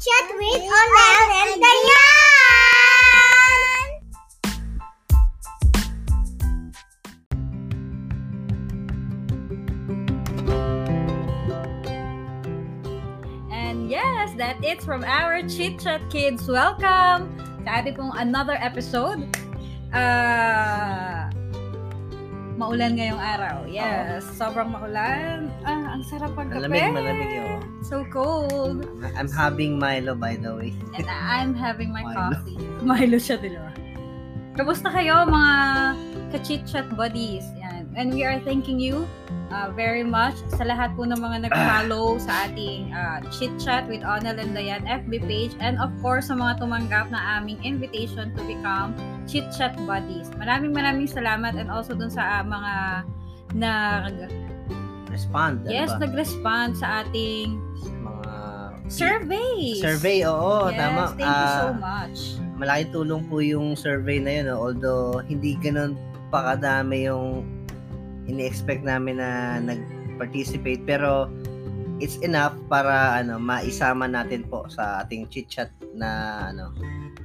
[0.00, 2.00] Chat with Onel and Dayan!
[13.52, 16.48] And yes, that it's from our Chit Chat Kids.
[16.48, 17.36] Welcome
[17.68, 19.28] sa ating pong another episode.
[19.92, 21.28] Ah,
[22.56, 23.68] maulan ngayong araw.
[23.68, 25.49] Yes, sobrang maulan.
[26.00, 26.64] Ang sarap pagkape.
[26.64, 27.60] Malamig, malamig yun.
[27.84, 28.88] So cold.
[29.12, 30.72] I'm having Milo, by the way.
[30.96, 32.40] And I'm having my Milo.
[32.40, 32.56] coffee.
[32.80, 33.68] Milo siya, dalawa.
[34.56, 35.52] Kamusta kayo, mga
[36.32, 37.44] ka-chit chat buddies?
[37.60, 37.92] Yan.
[38.00, 39.04] And we are thanking you
[39.52, 44.00] uh, very much sa lahat po ng mga nag-follow sa ating uh, chit chat with
[44.00, 48.40] Onel and Dayan FB page and of course sa mga tumanggap na aming invitation to
[48.48, 48.96] become
[49.28, 50.32] chit chat buddies.
[50.40, 52.72] Maraming maraming salamat and also dun sa uh, mga
[53.52, 54.16] nag
[55.10, 55.54] Respond.
[55.62, 56.06] ano yes, ba?
[56.06, 57.58] nag-respond sa ating
[58.00, 58.34] Mga
[58.88, 59.80] surveys.
[59.80, 61.02] survey, oo, yes, tama.
[61.14, 62.18] thank you so Ah, much.
[62.56, 64.56] Malaking tulong po yung survey na yun, no?
[64.60, 65.96] although hindi ganun
[66.28, 67.42] pa kadami yung
[68.26, 71.26] ini-expect namin na nag-participate, pero
[71.98, 76.08] it's enough para ano maisama natin po sa ating chit-chat na
[76.48, 76.70] ano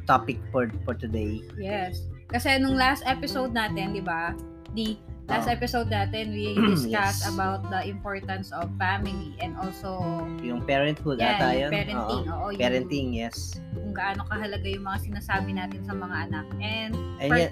[0.04, 1.40] topic for for today.
[1.56, 2.02] Yes.
[2.26, 4.34] Kasi nung last episode natin, di ba?
[4.74, 5.54] The last Oh.
[5.54, 7.30] episode natin, we discussed Yes.
[7.30, 10.00] about the importance of family and also
[10.40, 11.72] Yung parenthood yeah, ata yun.
[11.72, 11.98] parenting.
[11.98, 12.18] Oo.
[12.24, 13.58] Oo, yung, Parenting, yes.
[13.72, 16.46] kung gaano kahalaga yung mga sinasabi natin sa mga anak.
[16.60, 17.52] And, And For- yan,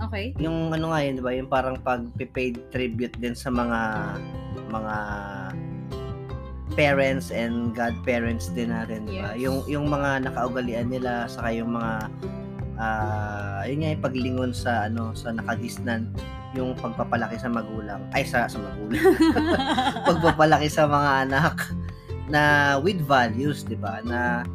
[0.00, 0.24] okay.
[0.36, 1.32] yung ano nga yun, di ba?
[1.32, 3.80] Yung parang pag-paid tribute din sa mga
[4.68, 4.96] mga
[6.74, 9.30] parents and godparents din natin, di ba?
[9.32, 9.38] Yes.
[9.38, 12.10] Yung yung mga nakaugalian nila saka yung mga
[12.74, 16.10] ah yun nga yung paglingon sa ano sa nakagisnan
[16.54, 19.02] yung pagpapalaki sa magulang ay sa sa magulang.
[20.08, 21.56] Pagpapalaki sa mga anak
[22.30, 24.00] na with values di ba?
[24.06, 24.46] Na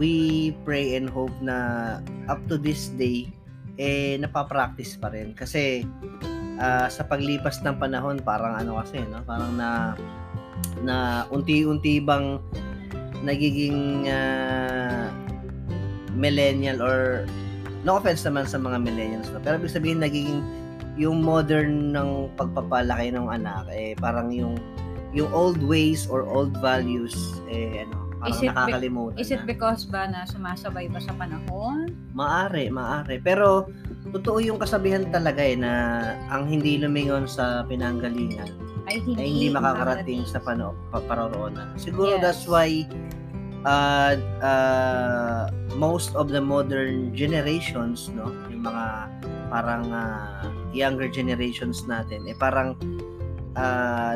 [0.00, 2.00] we pray and hope na
[2.32, 3.28] up to this day
[3.76, 5.36] eh napapractice pa rin.
[5.36, 5.84] Kasi
[6.56, 9.20] ah, sa paglipas ng panahon parang ano kasi no?
[9.24, 9.96] Parang na
[10.80, 12.40] na unti-unti bang
[13.20, 15.12] nagiging ah,
[16.16, 17.28] millennial or
[17.84, 19.40] no offense naman sa mga millennials no?
[19.40, 20.40] Pero ibig sabihin nagiging
[21.00, 24.60] yung modern ng pagpapalaki ng anak eh parang yung
[25.16, 27.16] yung old ways or old values
[27.48, 29.48] eh ano parang Is it be- nakakalimutan Is it na.
[29.48, 31.96] because ba na sumasabay ba sa panahon?
[32.12, 33.16] Maari, maari.
[33.16, 33.72] Pero,
[34.12, 35.72] totoo yung kasabihan talaga eh, na
[36.28, 38.52] ang hindi lumingon sa pinanggalingan
[38.84, 41.72] Ay hindi, ay hindi makakarating sa pano, pa, paroroonan.
[41.80, 42.22] Siguro Yes.
[42.28, 42.84] that's why
[43.64, 45.48] uh, uh,
[45.80, 48.84] most of the modern generations, no, yung mga
[49.48, 52.78] parang uh, younger generations natin, eh parang
[53.58, 54.14] uh,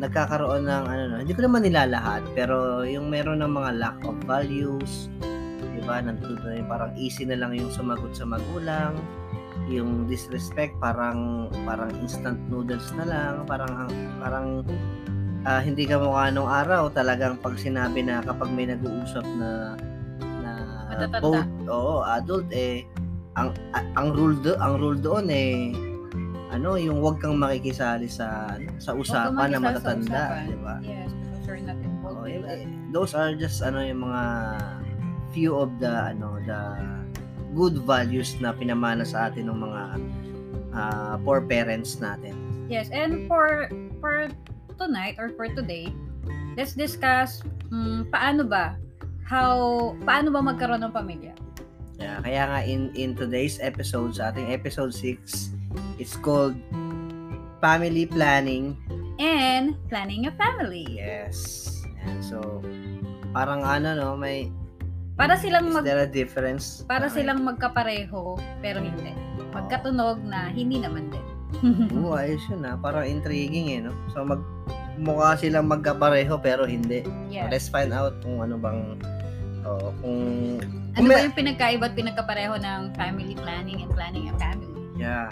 [0.00, 4.16] nagkakaroon ng ano no, hindi ko naman nilalahat, pero yung meron ng mga lack of
[4.24, 5.12] values,
[5.60, 6.00] 'di ba?
[6.00, 8.96] Nandun na yung parang easy na lang yung sumagot sa magulang,
[9.68, 14.64] yung disrespect parang parang instant noodles na lang, parang parang
[15.44, 19.76] ah, hindi ka mukha nung araw talagang pag sinabi na kapag may nag-uusap na
[20.40, 20.52] na
[20.88, 21.20] Matatanda.
[21.20, 22.84] both oo adult eh
[23.38, 23.54] ang
[23.96, 25.72] ang rule do ang rule doon eh
[26.50, 30.76] ano yung wag kang makikisali sa ano, sa usapan na matatanda di ba?
[30.82, 31.10] Yes,
[31.66, 34.22] not involved in eh, eh, those are just ano yung mga
[35.34, 36.60] few of the ano the
[37.54, 39.82] good values na pinamana sa atin ng mga
[40.74, 42.34] ah, poor parents natin.
[42.70, 43.66] Yes, and for
[43.98, 44.30] for
[44.78, 45.90] tonight or for today,
[46.54, 47.42] let's discuss
[47.74, 48.78] mm, paano ba
[49.26, 51.34] how paano ba magkaroon ng pamilya?
[51.98, 55.59] Yeah, kaya nga in in today's episode sa ating episode 6
[55.96, 56.56] it's called
[57.58, 58.76] family planning.
[59.20, 60.86] And planning a family.
[60.88, 61.68] Yes.
[62.00, 62.40] And so
[63.30, 64.48] parang ano no, may
[65.12, 66.80] Para silang is mag there a difference?
[66.82, 67.20] para Okay.
[67.20, 69.12] silang magkapareho pero hindi.
[69.52, 71.26] Magkatunog na hindi naman din.
[71.92, 72.80] Oo, ayos yun ah.
[72.80, 73.92] Parang intriguing eh, no?
[74.08, 74.40] So, mag,
[74.96, 77.04] mukha silang magkapareho pero hindi.
[77.28, 77.52] yes.
[77.52, 78.96] Let's find out kung ano bang,
[79.60, 80.20] oh, kung,
[80.90, 84.72] Ano kung ba may- yung pinagkaiba at pinagkapareho ng family planning and planning a family?
[84.96, 85.28] yeah.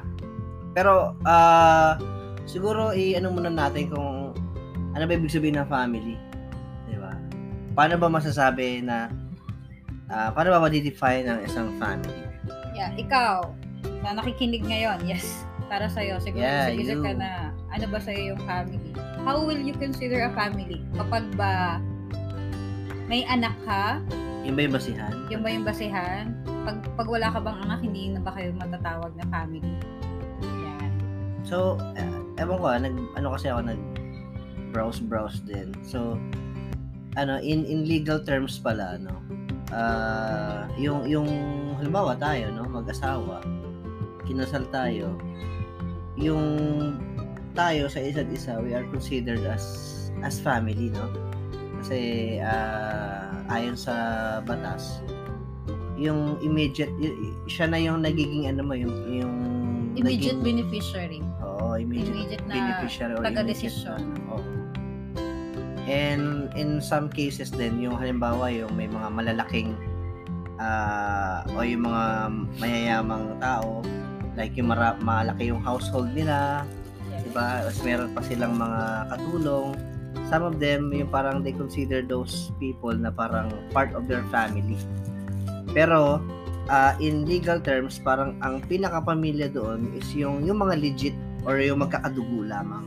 [0.79, 1.99] Pero, ah,
[2.47, 4.31] siguro, i-ano muna natin kung,
[4.95, 6.15] ano ba ibig sabihin ng family?
[6.87, 7.19] Di ba?
[7.75, 9.11] Paano ba masasabi na,
[10.07, 12.23] ah, paano ba ma-define ang isang family?
[12.79, 13.51] Yeah, ikaw
[14.07, 16.23] na nakikinig ngayon, yes, para sa'yo.
[16.23, 17.31] Siguro Yeah, yeah, ka na
[17.75, 18.95] ano ba sa'yo yung family.
[19.27, 20.79] How will you consider a family?
[20.95, 21.83] Kapag ba
[23.11, 23.99] may anak ka,
[24.47, 25.13] Yung ba yung basihan?
[25.27, 26.25] yung ba yung basihan?
[26.63, 29.75] Pag, pag wala ka bang anak, hindi na ba kayo matatawag na family?
[31.43, 32.09] So, eh,
[32.39, 33.81] ewan ko ah, nag, ano kasi ako, nag
[34.71, 35.73] browse browse din.
[35.83, 36.19] So,
[37.17, 39.11] ano in in legal terms pala no
[39.75, 41.27] ah yung yung
[41.75, 43.43] halimbawa tayo no mag-asawa
[44.23, 45.19] kinasal tayo
[46.15, 46.95] yung
[47.53, 49.65] tayo sa isa't isa we are considered as
[50.23, 51.11] as family no
[51.83, 51.99] kasi
[52.39, 53.95] ah, ayon sa
[54.47, 55.03] batas
[55.99, 59.35] yung immediate y- siya na yung nagiging ano mo yung yung
[59.99, 61.19] Immediate naging- beneficiary.
[61.59, 63.99] Oo, immediate, Immediate na beneficiary or taga-desisyon.
[63.99, 64.43] na- oo.
[65.89, 69.73] And in some cases din, yung halimbawa yung may mga malalaking
[70.59, 72.05] ah, o yung mga
[72.59, 73.81] mayayamang tao,
[74.35, 76.67] like yung mara- malaki yung household nila,
[77.25, 77.63] diba?
[77.65, 79.75] Tapos meron pa silang mga katulong.
[80.29, 84.77] Some of them, yung parang they consider those people na parang part of their family.
[85.73, 86.21] Pero,
[86.67, 91.17] ah, in legal terms, parang ang pinakapamilya doon is yung, yung mga legit
[91.47, 92.87] or yung magkakadugo lamang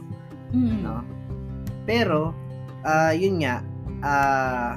[0.51, 0.83] Mm.
[0.83, 0.99] no?
[1.87, 2.35] Pero
[2.83, 3.63] ah yun nga
[4.03, 4.75] ah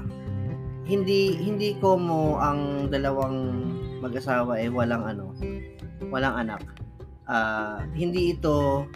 [0.85, 3.67] hindi hindi ko mo ang dalawang
[3.99, 5.35] mag-asawa eh walang ano,
[6.13, 6.63] walang anak.
[7.27, 8.87] Ah hindi ito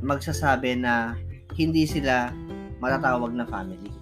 [0.00, 1.12] magsasabi na
[1.52, 2.32] hindi sila
[2.80, 3.92] matatawag na family.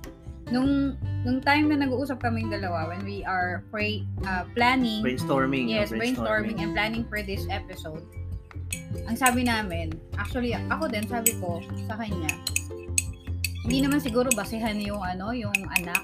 [0.51, 0.95] Nung
[1.27, 5.67] nung time na nag-uusap kaming dalawa when we are pray, uh, planning Brainstorming.
[5.69, 8.03] Yes, brainstorming and planning for this episode.
[9.07, 11.59] Ang sabi namin, actually ako din sabi ko
[11.89, 12.31] sa kanya,
[13.67, 16.01] hindi naman siguro basehan yung ano, yung anak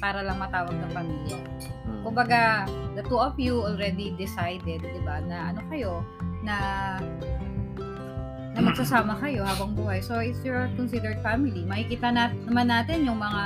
[0.00, 1.38] para lang matawag na pamilya.
[1.86, 2.02] Mm.
[2.04, 6.04] Kumbaga, the two of you already decided, 'di ba, na ano kayo
[6.44, 6.56] na
[8.56, 10.00] na magsasama kayo habang buhay.
[10.00, 11.68] So, it's your considered family.
[11.68, 13.44] Makikita na, naman natin yung mga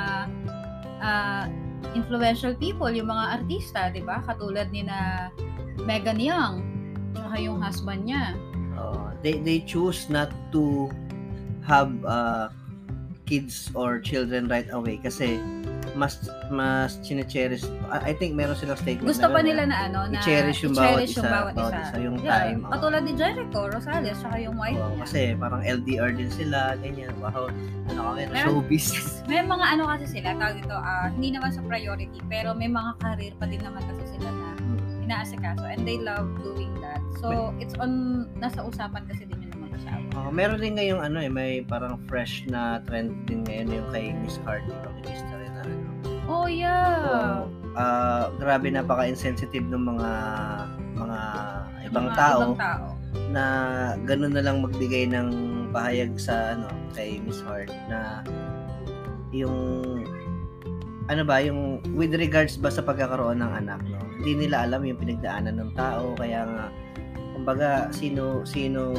[1.03, 1.51] ah,
[1.99, 4.23] influential people, yung mga artista, 'di ba?
[4.23, 5.31] Katulad ni na
[5.83, 6.63] Megan Young,
[7.41, 8.37] yung husband niya.
[9.21, 10.89] Uh, they they choose not to
[11.63, 12.49] have uh,
[13.25, 15.37] kids or children right away kasi
[15.93, 20.07] mas mas chine-cherish I I think meron silang statement Gusto na pa nila na ano,
[20.07, 21.83] na i-cherish yung bawat i-cherish isa, yung bawat bawat isa.
[21.83, 22.71] isa, yung Yeah, time, oo.
[22.71, 25.03] Katulad ni Jericho, Rosales, tsaka yung wife Oo, niya.
[25.03, 27.11] kasi parang LDR din sila, ganyan.
[27.19, 27.51] Wow,
[27.91, 28.87] ano kami, Meron- showbiz.
[29.27, 32.91] May mga ano kasi sila, tawag ito, ah, hindi naman sa priority, pero may mga
[32.97, 34.47] career pa din naman kasi sila na
[35.11, 37.03] inaasikaso and they love doing that.
[37.19, 40.03] So, it's on, nasa usapan kasi din yun ng mga asawa.
[40.17, 44.15] Oo, meron din ngayong ano eh, may parang fresh na trend din ngayon yung kay
[44.15, 45.77] Miss Cardi, feminista rin na ano.
[46.31, 47.03] Oh, yeah.
[47.03, 50.11] So, ah, grabe napaka-insensitive ng mga
[50.95, 51.19] mga
[51.91, 52.87] ibang Mga tao Ibang tao.
[53.35, 53.45] na
[54.07, 55.29] ganun na lang magbigay ng
[55.75, 58.23] pahayag sa ano kay Miss Hart na
[59.31, 59.55] yung
[61.07, 64.97] ano ba yung with regards ba sa pagkakaroon ng anak no hindi nila alam yung
[64.97, 66.67] pinagdaanan ng tao kaya nga
[67.33, 68.93] kumbaga sino sino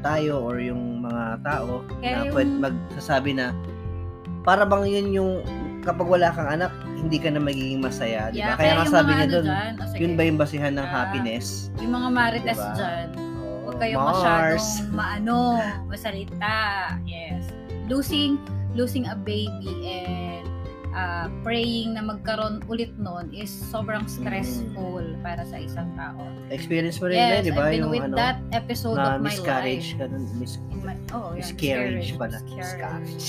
[0.00, 3.52] tayo or yung mga tao Kaya na yung- pwede magsasabi na
[4.40, 5.32] para bang yun yung
[5.80, 8.94] kapag wala kang anak hindi ka na magiging masaya di ba Yeah, kaya nga yung
[8.94, 12.56] sabi niya ano doon oh, yun ba yung basihan ng Ah, happiness Yung mga marites
[12.58, 12.72] Diba?
[12.74, 13.06] dyan,
[13.62, 14.16] huwag kayong Mars.
[14.16, 15.38] masyadong maano,
[15.86, 16.56] masalita.
[17.02, 17.44] Yes.
[17.86, 18.36] Losing,
[18.72, 20.29] losing a baby and
[20.92, 26.20] uh, praying na magkaroon ulit nun is sobrang stressful para sa isang tao.
[26.50, 27.70] experience mo rin Yes, di ba?
[27.70, 30.00] I've been Yung with ano, that episode na of my miscarriage life.
[30.02, 30.24] ka nun.
[30.36, 32.38] Mis- In my, oh, yeah, miscarriage pala.
[32.42, 33.26] Miscarriage.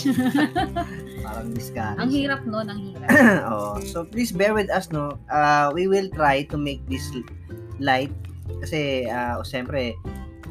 [1.25, 1.99] parang miscarriage.
[2.01, 3.07] ang hirap nun, ang hirap.
[3.51, 5.17] oh, so please bear with us, no?
[5.29, 7.05] Uh, we will try to make this
[7.77, 8.11] light
[8.61, 9.93] kasi uh, siyempre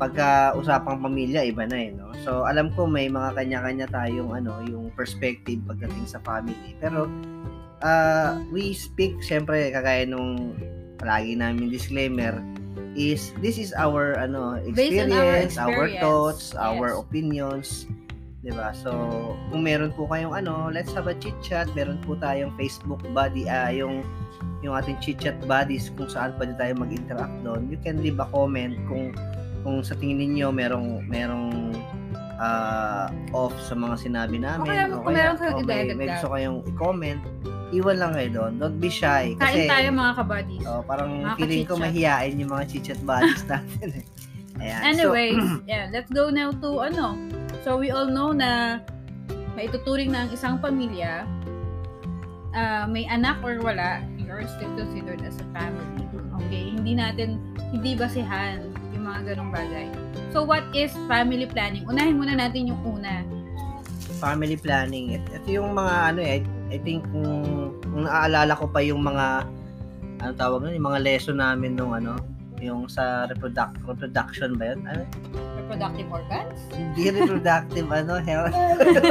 [0.00, 2.16] pagka usapang pamilya iba na eh, no?
[2.24, 6.72] So alam ko may mga kanya-kanya tayong ano, yung perspective pagdating sa family.
[6.80, 7.04] Pero
[7.84, 10.56] uh, we speak siyempre kagaya nung
[10.96, 12.32] palagi namin disclaimer
[12.96, 17.00] is this is our ano on our experience, our, experience, thoughts, our yes.
[17.00, 17.66] opinions,
[18.42, 18.74] 'di ba?
[18.74, 18.92] So,
[19.52, 21.70] kung meron po kayong ano, let's have a chit chat.
[21.76, 24.02] Meron po tayong Facebook buddy, ah yung
[24.60, 27.70] yung ating chit chat buddies kung saan pwede tayo mag-interact doon.
[27.72, 29.14] You can leave a comment kung
[29.60, 31.76] kung sa tingin niyo merong merong
[32.40, 34.66] ah, off sa mga sinabi namin.
[34.66, 37.20] kaya kung meron kayong o may, may gusto kayong i-comment,
[37.70, 38.52] iwan lang kayo doon.
[38.56, 39.36] Don't be shy.
[39.36, 40.62] Kain Kasi, tayo mga kabadis.
[40.64, 43.88] oh, parang Mga feeling ko mahihain yung mga chit chat buddies natin.
[44.00, 44.04] eh.
[44.60, 44.80] Ayan.
[44.92, 47.14] Anyways, yeah, let's go now to ano.
[47.62, 48.80] So we all know na
[49.54, 51.28] maituturing na ang isang pamilya
[52.56, 56.08] ah, may anak or wala, you're still considered as a family.
[56.48, 56.72] Okay?
[56.72, 57.36] Hindi natin,
[57.70, 58.72] hindi basihan
[59.10, 59.86] mga ganong bagay.
[60.30, 61.82] So what is family planning?
[61.90, 63.26] Unahin muna natin yung una.
[64.22, 65.18] Family planning.
[65.18, 66.38] It, ito yung mga ano eh,
[66.70, 69.42] I, think kung, kung naaalala ko pa yung mga
[70.22, 72.14] ano tawag nun, yung mga lesson namin nung ano,
[72.60, 74.84] yung sa reproduct reproduction ba yun?
[74.86, 75.02] Ano?
[75.56, 76.60] Reproductive organs?
[76.76, 78.54] Hindi reproductive, ano, health.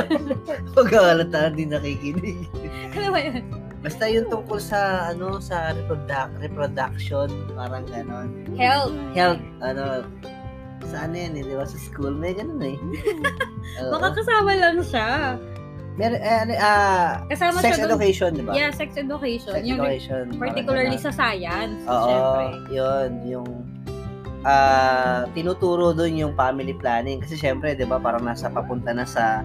[0.77, 2.45] Pag-aalata, hindi nakikinig.
[2.93, 3.43] Ano ba yun?
[3.79, 8.27] Basta yung tungkol sa, ano, sa reproduct, reproduction, parang ganon.
[8.59, 8.91] Health.
[9.15, 10.03] Health, ano,
[10.83, 11.63] sa ano yan, eh, di ba?
[11.63, 12.75] Sa school, may ganun eh.
[13.79, 13.91] Oo.
[13.95, 15.39] Baka kasama lang siya.
[16.00, 18.51] Mer eh, ano, ah, Kasama sex siya education, di ba?
[18.55, 19.55] Yeah, sex education.
[19.55, 20.24] Sex yung education.
[20.31, 21.79] parang particularly sa science.
[21.88, 22.45] Oo, syempre.
[22.71, 23.50] yun, yung
[24.48, 29.43] ah tinuturo doon yung family planning kasi syempre 'di ba parang nasa papunta na sa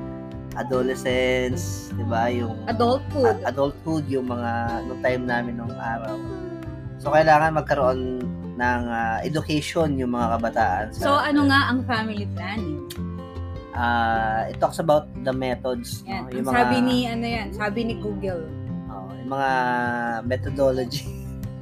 [0.57, 3.37] adolescence 'di ba yung Adulthood.
[3.37, 4.51] a- adulthood yung mga
[4.85, 6.17] nung time namin nung araw
[6.97, 8.23] so kailangan magkaroon
[8.55, 12.87] ng ah, education yung mga kabataan sa, So, ano nga ang family planning?
[13.75, 16.25] ah it talks about the methods Yan.
[16.25, 16.31] no?
[16.31, 18.47] yung mga sabi ni, ano yan, sabi ni Google.
[18.87, 19.51] oh, yung mga
[20.23, 21.11] methodology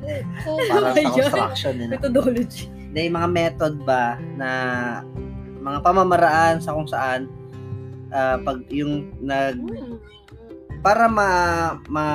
[0.02, 1.92] Ano para ba sa construction eh, no?
[1.94, 2.66] Methodology.
[2.92, 4.04] na yung mga method ba
[4.37, 4.49] na
[5.56, 7.30] mga pamamaraan sa kung saan
[8.12, 9.57] ah, pag yung nag
[10.83, 11.28] para ma
[11.87, 12.07] ma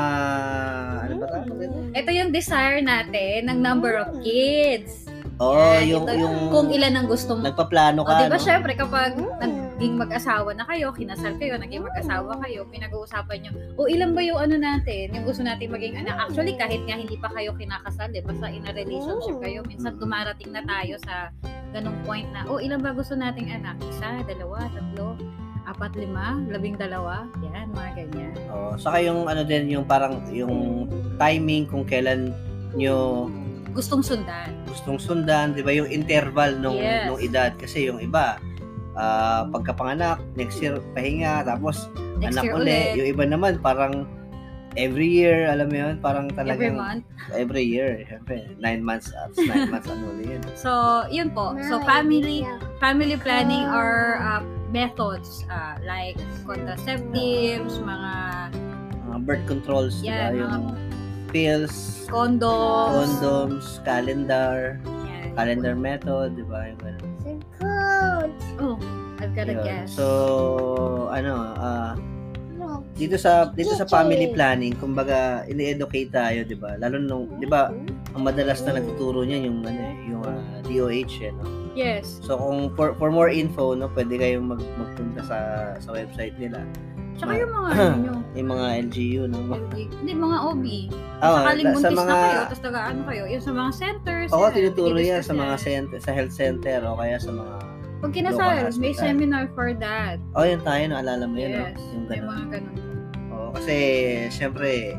[1.08, 1.78] ano ba dito?
[1.96, 5.08] Ito yung desire natin ng number of kids.
[5.38, 7.46] Oo, Yan, yung ito, yung Kung ilan ang gusto mo.
[7.46, 8.42] nagpaplano ka, di ba no?
[8.42, 14.18] syempre kapag naging mag-asawa na kayo, kinasal kayo, naging mag-asawa kayo, pinag-uusapan nyo, o ilan
[14.18, 16.26] ba yung ano natin, yung gusto natin maging anak.
[16.26, 20.50] Actually, kahit nga hindi pa kayo kinakasal, eh, basta in a relationship kayo, minsan dumarating
[20.50, 21.30] na tayo sa
[21.70, 23.78] ganong point na, o ilan ba gusto nating anak?
[23.94, 25.14] Isa, dalawa, tatlo,
[25.68, 28.32] apat, lima, labing dalawa, yan, mga ganyan.
[28.48, 30.88] Oo, saka yung ano din yung parang yung
[31.20, 32.32] timing kung kailan
[32.74, 33.28] nyo
[33.76, 34.50] Gustong sundan.
[34.66, 35.70] gustong sundan, 'di ba?
[35.70, 37.06] Yung interval nung Yes.
[37.06, 38.40] nung edad kasi yung iba
[38.96, 41.86] ah pagkapanganak, next year pahinga, tapos
[42.18, 44.10] Next anak ulit, Yung iba naman parang
[44.74, 47.06] every year, alam mo yun, parang every talagang month.
[47.30, 50.42] every year, syempre, nine months at nine months ano yun.
[50.58, 50.72] So,
[51.10, 51.54] yun po.
[51.70, 52.42] So, family
[52.78, 58.14] family planning are uh, methods uh, like contraceptives, mga
[59.08, 60.36] Mga birth controls, Yeah, ba?
[60.36, 60.76] Yung
[61.32, 62.92] pills, condoms.
[63.20, 65.32] condoms, calendar, Yan.
[65.36, 66.68] calendar method, di ba?
[66.68, 67.12] Yung ganun.
[68.60, 68.76] Oh,
[69.24, 69.64] I've got a Yun.
[69.64, 69.96] guess.
[69.96, 71.94] So, ano, ah,
[72.98, 76.76] dito sa dito sa family planning, kumbaga ini-educate tayo, 'di ba?
[76.82, 77.70] Lalo nung, 'di ba,
[78.12, 81.46] ang madalas na nagtuturo niyan yung ano, eh, yung ah, DOH eh, no?
[81.78, 82.18] Yes.
[82.26, 85.38] So kung for, for more info, no, pwede kayong mag magpunta sa
[85.78, 86.66] sa website nila.
[87.18, 88.14] Tsaka yung mga ano.
[88.38, 89.42] Yung mga LGU, no?
[89.74, 90.66] Hindi, mga OB.
[91.26, 94.30] Oh, Sakaling sa mga na kayo, tapos taga-ano kayo, yung sa mga centers.
[94.30, 97.56] Oo, yan, tinuturo yan sa mga center, sa health center o kaya sa mga
[97.98, 100.22] Pag kinasal, may seminar for that.
[100.38, 101.90] Oh, yun tayo, naalala mo yun, yes, no?
[101.98, 102.26] Yung ganun.
[102.30, 102.78] mga ganun.
[103.34, 103.76] Oo, kasi
[104.30, 104.94] syempre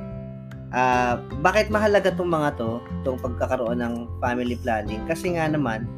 [0.68, 5.00] ah bakit mahalaga tong mga to, tong pagkakaroon ng family planning?
[5.06, 5.88] Kasi nga naman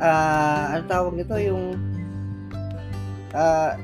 [0.00, 1.76] ah ano tawag nito yung
[3.30, 3.76] ah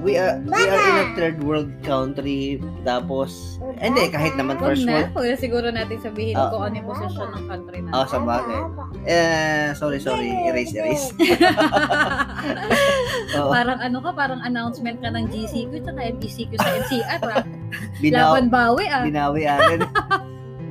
[0.00, 4.84] we are we are in a third world country tapos eh, hindi kahit naman first
[4.84, 6.48] na, world huwag na siguro natin sabihin Ah.
[6.48, 7.90] kung ano yung posisyon ng country na.
[7.92, 8.60] oh sa bagay
[9.04, 11.12] eh sorry sorry erase erase
[13.36, 17.20] Oo, Parang ano ka, parang announcement ka ng GCQ tsaka MPCQ sa NCR.
[17.26, 17.44] ah.
[17.98, 19.02] binaw Laban bawi ah.
[19.02, 19.80] binawi agad.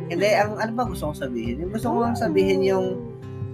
[0.06, 1.56] Hindi, ang ano ba gusto kong sabihin?
[1.60, 3.02] Yung gusto kong sabihin yung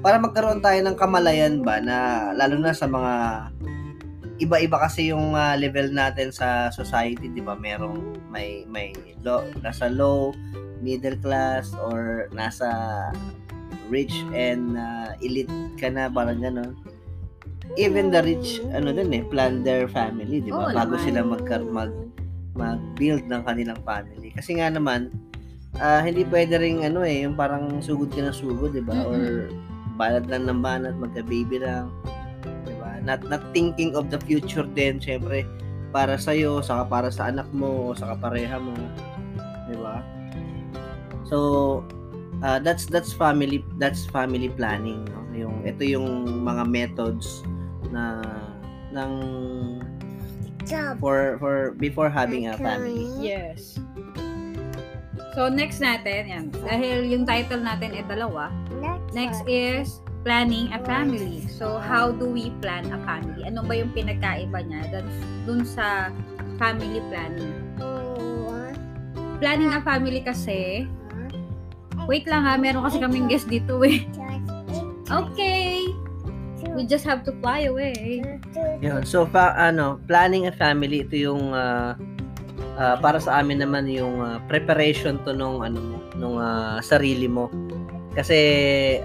[0.02, 3.14] para magkaroon tayo ng kamalayan ba na lalo na sa mga
[4.42, 7.54] iba-iba kasi yung ah, level natin sa society, 'di ba?
[7.54, 8.90] Merong may may
[9.22, 10.34] low, nasa low,
[10.82, 12.66] middle class or nasa
[13.94, 16.74] rich and ah, elite ka na parang gano'n.
[17.78, 20.74] Even the rich ano din eh, plan their family, 'di ba?
[20.74, 21.06] Oo Bago naman.
[21.06, 21.94] sila magkar mag
[22.58, 24.34] mag-build ng kanilang family.
[24.34, 25.14] Kasi nga naman,
[25.78, 28.98] ah, hindi pwede ring ano eh, yung parang sugod ka na sugod, di ba?
[28.98, 29.08] Mm-mm.
[29.08, 29.22] Or
[29.96, 31.92] banat lang ng banat, magka-baby lang.
[32.68, 33.00] Di ba?
[33.04, 35.44] Not, not thinking of the future din, syempre,
[35.92, 38.76] para sa'yo, saka para sa anak mo, o sa kapareha mo.
[39.68, 40.04] Di ba?
[41.28, 41.38] So,
[42.44, 47.46] ah, that's that's family that's family planning no yung ito yung mga methods
[47.94, 48.20] na
[48.92, 49.14] ng
[51.00, 53.80] for for before having a family Yes.
[55.32, 56.46] So, next natin, yan.
[56.52, 58.52] Dahil yung title natin ay dalawa.
[59.12, 61.44] Next is planning a family.
[61.52, 63.44] So, how do we plan a family?
[63.44, 65.06] Ano ba yung pinagkaiba niya dun,
[65.44, 66.16] dun sa
[66.56, 67.52] family planning?
[69.42, 70.86] Planning a family kasi,
[72.06, 74.06] wait lang ha, meron kasi kaming guest dito eh.
[75.12, 75.92] Okay,
[76.72, 78.24] we just have to fly away.
[78.80, 79.04] Yun.
[79.04, 81.98] So, pa, ano, planning a family, ito yung, ah,
[82.78, 87.50] ah, para sa amin naman yung ah, preparation to nung, ano nung ah, sarili mo
[88.12, 88.40] Kasi,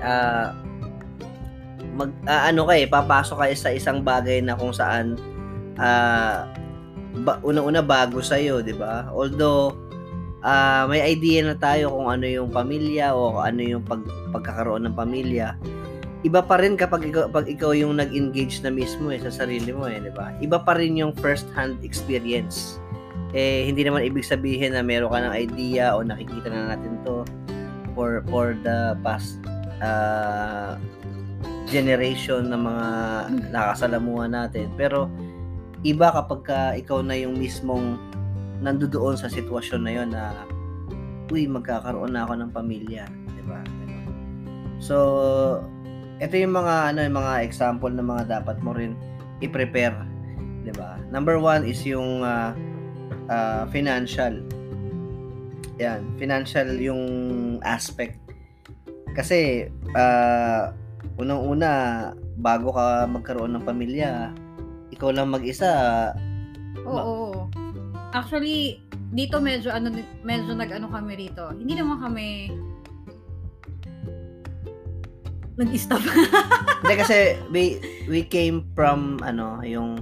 [0.03, 0.51] ah,
[1.95, 5.15] mag, ah, ano ka eh, papasok ka sa isang bagay na kung saan,
[5.79, 6.45] ah,
[7.23, 9.09] ba, una-una bago sa'yo, di ba?
[9.15, 9.73] Although,
[10.43, 14.03] ah, may idea na tayo kung ano yung pamilya o ano yung pag,
[14.35, 15.57] pagkakaroon ng pamilya.
[16.27, 19.87] Iba pa rin kapag ikaw, pag ikaw yung nag-engage na mismo eh, sa sarili mo
[19.87, 20.35] eh, di ba?
[20.43, 22.83] Iba pa rin yung first-hand experience.
[23.31, 27.23] Eh, hindi naman ibig sabihin na meron ka ng idea o nakikita na natin to
[27.97, 29.41] for for the past
[29.81, 30.77] uh,
[31.67, 32.87] generation ng mga
[33.51, 34.69] nakasalamuhan natin.
[34.77, 35.09] Pero
[35.83, 37.99] iba kapag ka ikaw na yung mismong
[38.61, 40.25] nandoon sa sitwasyon na yon na
[41.33, 43.61] uy, magkakaroon na ako ng pamilya, 'di ba?
[44.79, 44.97] So,
[46.23, 48.95] ito yung mga ano yung mga example ng mga dapat mo rin
[49.43, 49.97] i-prepare,
[50.63, 50.97] 'di ba?
[51.11, 52.55] Number one is yung uh,
[53.27, 54.39] uh, financial.
[55.77, 57.03] Yan, financial yung
[57.65, 58.19] aspect.
[59.17, 60.73] Kasi uh,
[61.17, 64.33] unang-una bago ka magkaroon ng pamilya,
[64.93, 66.13] ikaw lang mag-isa.
[66.85, 67.49] Oo.
[68.13, 68.81] Actually,
[69.13, 71.49] dito medyo ano medyo nag-ano kami rito.
[71.57, 72.53] Hindi naman kami
[75.57, 76.05] nag-stop.
[76.85, 79.97] Hindi kasi we we came from ano, yung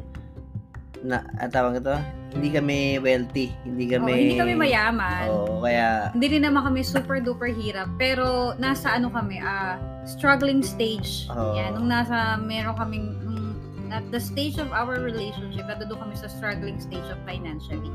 [1.07, 1.95] na at tawag ito,
[2.35, 5.27] hindi kami wealthy, hindi kami Oo, hindi kami mayaman.
[5.31, 7.87] Oo, kaya Hindi rin naman kami super duper hirap.
[7.95, 11.31] Pero nasa ano kami, ah struggling stage.
[11.31, 11.55] Oo.
[11.55, 13.55] Yan, nung nasa meron kaming nung,
[13.95, 17.95] at the stage of our relationship, nandun kami sa struggling stage of financially.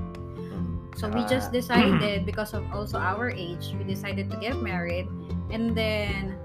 [1.00, 5.08] So we just decided because of also our age, we decided to get married
[5.48, 6.36] and then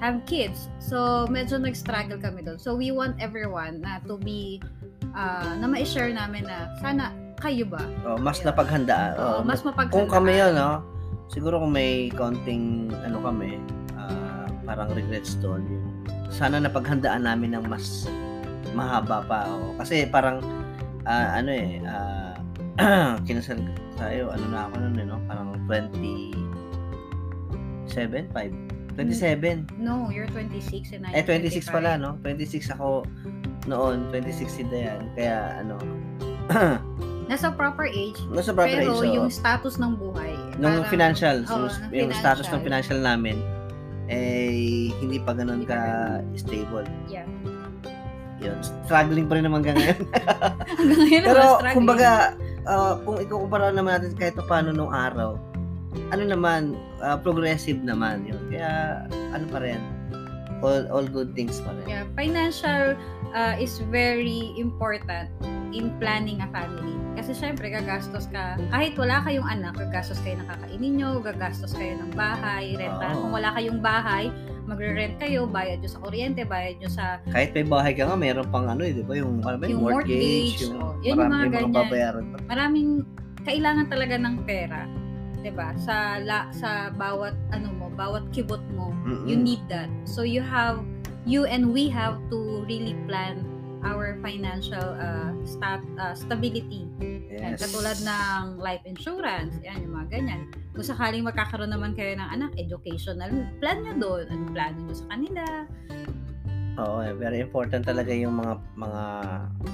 [0.00, 0.72] have kids.
[0.80, 2.56] So medyo nag-struggle kami doon.
[2.56, 4.64] So we want everyone na to be
[5.12, 7.80] uh, na ma-share namin na sana kayo ba?
[8.04, 8.52] oh, mas Yeah.
[8.52, 9.12] napaghandaan.
[9.16, 9.96] Oo, Oo, mas mapaghandaan.
[9.96, 10.84] kung kami yun, no?
[11.26, 12.64] Siguro kung may konting
[13.00, 13.56] ano kami,
[13.94, 15.64] ah, parang regrets doon.
[16.28, 18.06] Sana napaghandaan namin ng mas
[18.70, 19.46] mahaba pa.
[19.46, 19.72] Oh.
[19.74, 20.38] Kasi parang
[21.04, 22.34] ah, ano eh, ah,
[23.26, 23.58] kinasal
[23.94, 25.16] tayo, ano na ako nun, eh, no?
[25.24, 26.34] Parang 27,
[28.32, 28.52] 5.
[28.96, 29.70] 27.
[29.78, 31.72] No, you're 26 and I Eh, am 26 25.
[31.72, 32.16] pala, no?
[32.20, 33.04] 26 ako
[33.66, 35.08] noon, 26 si Dayan.
[35.14, 35.76] Kaya, ano,
[37.30, 40.34] Nasa proper age, nasa proper pero age, so, yung status ng buhay.
[40.58, 42.98] nung parang- financial, yung, ng yung status ng financial.
[42.98, 43.38] financial namin,
[44.10, 46.86] eh, hindi pa ganun Hindi pa ka stable.
[47.06, 47.30] Yeah.
[48.42, 50.00] Yun, struggling pa rin naman hanggang ngayon.
[50.80, 51.44] Hanggang ngayon Pero,
[51.76, 52.10] kumbaga,
[52.64, 55.36] ah, kung ikukumpara naman natin kahit pa paano nung araw,
[56.10, 58.40] ano naman, ah, progressive naman yun.
[58.48, 59.04] Kaya,
[59.36, 59.78] ano pa rin,
[60.64, 61.84] all, all good things pa rin.
[61.84, 62.96] Yeah, financial
[63.36, 65.30] uh, is very important
[65.72, 66.99] in planning a family.
[67.14, 68.56] Kasi syempre, gagastos ka.
[68.70, 73.12] Kahit wala kayong anak, gagastos kayo ng kakainin nyo, gagastos kayo ng bahay, renta.
[73.12, 73.26] Oo.
[73.26, 74.30] Kung wala kayong bahay,
[74.64, 78.46] magre-rent kayo, bayad nyo sa kuryente, bayad nyo sa Kahit may bahay ka nga, meron
[78.48, 79.18] pang ano eh, di ba?
[79.18, 81.74] Yung, ano ba, Yung mortgage, mortgage, yung, oh, yun yung marami yung mga ganyan.
[81.74, 82.36] babayaran pa.
[82.46, 82.90] maraming
[83.42, 84.80] kailangan talaga ng pera.
[85.40, 85.72] 'di ba?
[85.80, 89.24] Sa la, sa bawat ano mo, bawat kibot mo, Mm-mm.
[89.24, 89.88] you need that.
[90.04, 90.84] So you have
[91.24, 93.40] you and we have to really plan
[93.82, 96.86] our financial uh, stat, uh, stability.
[97.30, 97.64] Yan, Yes.
[97.64, 100.40] katulad ng life insurance, yan, yung mga ganyan.
[100.76, 104.24] Kung sakaling magkakaroon naman kayo ng anak, educational plan nyo doon.
[104.28, 105.44] Anong plano nyo sa kanila?
[106.78, 109.02] Oo, eh, very important talaga yung mga mga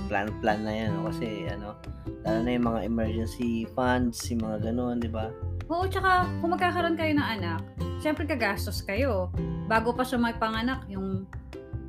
[0.07, 0.90] plan-plan na yan.
[0.92, 1.11] no?
[1.11, 1.77] Kasi ano,
[2.25, 5.31] lalo na yung mga emergency funds, yung mga ganun, di ba?
[5.66, 7.61] Oo, tsaka kung magkakaroon kayo ng anak,
[7.99, 9.31] syempre gagastos kayo.
[9.66, 11.27] Bago pa siya magpanganak, yung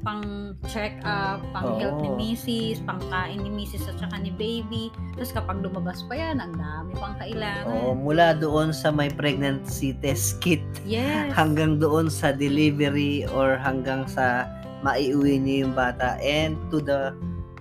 [0.08, 1.80] pang check up, pang Oo.
[1.84, 4.88] health ni misis, pang kain ni misis at saka ni baby.
[5.20, 7.68] Tapos kapag lumabas pa yan, ang dami pang kailangan.
[7.68, 11.36] Oo, mula doon sa may pregnancy test kit Yes.
[11.36, 14.48] hanggang doon sa delivery or hanggang sa
[14.80, 17.12] maiuwi niyo yung bata and to the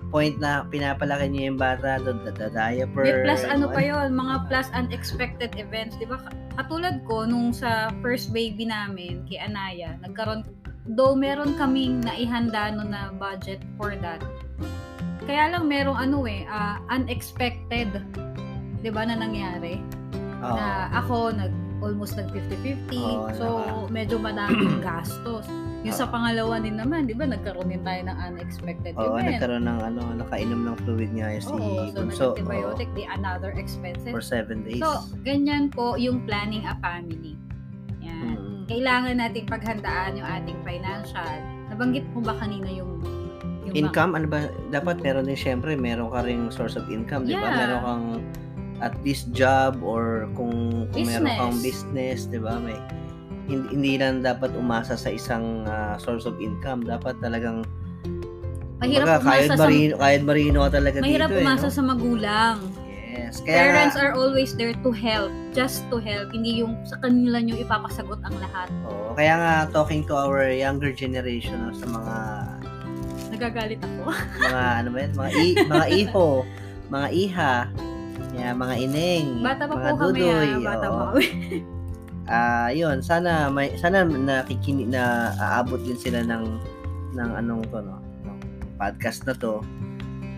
[0.07, 3.03] point na pinapalaki niyo yung bata, the, the, the diaper.
[3.03, 5.99] May plus ano pa yon mga plus unexpected events.
[5.99, 6.15] Di ba?
[6.55, 10.47] Katulad ko, nung sa first baby namin, kay Anaya, nagkaroon,
[10.87, 14.23] though meron kaming naihanda no na budget for that,
[15.27, 17.91] kaya lang merong ano eh, ah, unexpected,
[18.79, 19.83] di ba, na nangyari.
[20.39, 20.55] Oo.
[20.55, 21.51] Na ako, nag,
[21.83, 22.95] almost nag 50-50.
[22.95, 25.43] Oo, so, naka- medyo madaming gastos.
[25.83, 29.35] Yung sa pangalawa din naman, di ba, nagkaroon din tayo ng unexpected Oo, event.
[29.35, 32.25] nagkaroon ng ano, nakainom ng fluid nga si Oo, so Bunso.
[32.33, 34.07] nag-antibiotic, di another expenses.
[34.07, 34.79] Oo, for seven days.
[34.79, 37.35] So, ganyan po yung planning a family.
[37.99, 38.39] Yan.
[38.39, 38.46] Mm.
[38.67, 41.35] Kailangan nating paghandaan yung ating financial.
[41.71, 42.99] Nabanggit mo ba kanina yung,
[43.63, 44.51] yung income, ano ba?
[44.71, 47.47] Dapat meron din, syempre, meron ka ring source of income, di ba?
[47.47, 47.57] Yeah.
[47.63, 48.05] Meron kang
[48.83, 51.39] at least job or kung, kung meron Business.
[51.39, 52.59] kang business, di ba?
[52.59, 52.77] May
[53.47, 56.83] hindi, hindi lang dapat umasa sa isang ah, source of income.
[56.83, 57.63] Dapat talagang
[58.77, 61.73] Mahirap kumbaga, kahit umasa sa marino, kahit marino ka talaga mahirap dito umasa eh, no?
[61.73, 62.57] sa magulang.
[63.17, 63.41] Yes.
[63.41, 67.57] Kaya Parents are always there to help, just to help, hindi yung sa kanila nyo
[67.57, 68.69] ipapasagot ang lahat.
[68.85, 72.15] oo, kaya nga talking to our younger generation no, sa mga
[73.27, 74.13] Nagagalit ako.
[74.45, 75.11] mga ano ba yun?
[75.13, 76.27] Mga i, mga iho,
[76.87, 77.53] mga iha,
[78.33, 80.47] yeah, mga ineng, Bata pa mga po kami dudoy.
[80.47, 80.93] ah, bata oo.
[80.93, 81.25] pa kami.
[82.27, 86.59] Ah, yun, sana may sana nakikini na aabot din sila ng
[87.15, 88.35] ng anong to no, ng
[88.75, 89.63] podcast na to.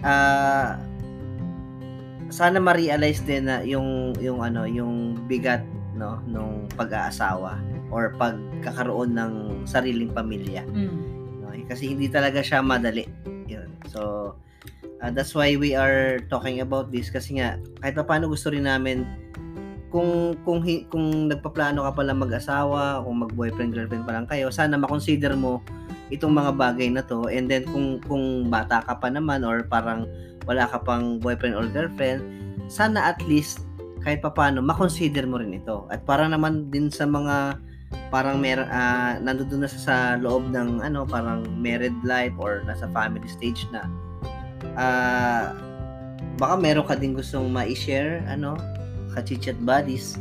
[0.06, 0.78] Ah,
[2.30, 5.66] sana ma-realize din na yung yung ano, yung bigat
[5.98, 9.34] no nung pag-aasawa or pagkakaroon ng
[9.66, 10.64] sariling pamilya.
[10.70, 10.98] Mm.
[11.44, 11.52] No?
[11.68, 13.06] Kasi hindi talaga siya madali.
[13.50, 13.70] Yun.
[13.90, 14.34] So,
[15.02, 18.70] uh, that's why we are talking about this kasi nga kahit pa paano gusto rin
[18.70, 19.04] namin
[19.90, 20.62] kung kung
[20.94, 25.66] kung nagpaplano ka pala mag-asawa, kung mag-boyfriend girlfriend pa lang kayo, sana ma-consider mo
[26.14, 30.10] itong mga bagay na to and then kung kung bata ka pa naman or parang
[30.50, 32.26] wala ka pang boyfriend or girlfriend,
[32.66, 33.62] sana at least
[34.02, 35.86] kahit pa paano ma-consider mo rin ito.
[35.94, 37.62] At para naman din sa mga
[38.10, 43.26] parang mer ah nandoon na sa, loob ng ano parang married life or nasa family
[43.30, 43.86] stage na
[44.78, 45.54] ah
[46.38, 48.58] baka meron ka din gustong ma-share ano
[49.14, 50.18] kachichat buddies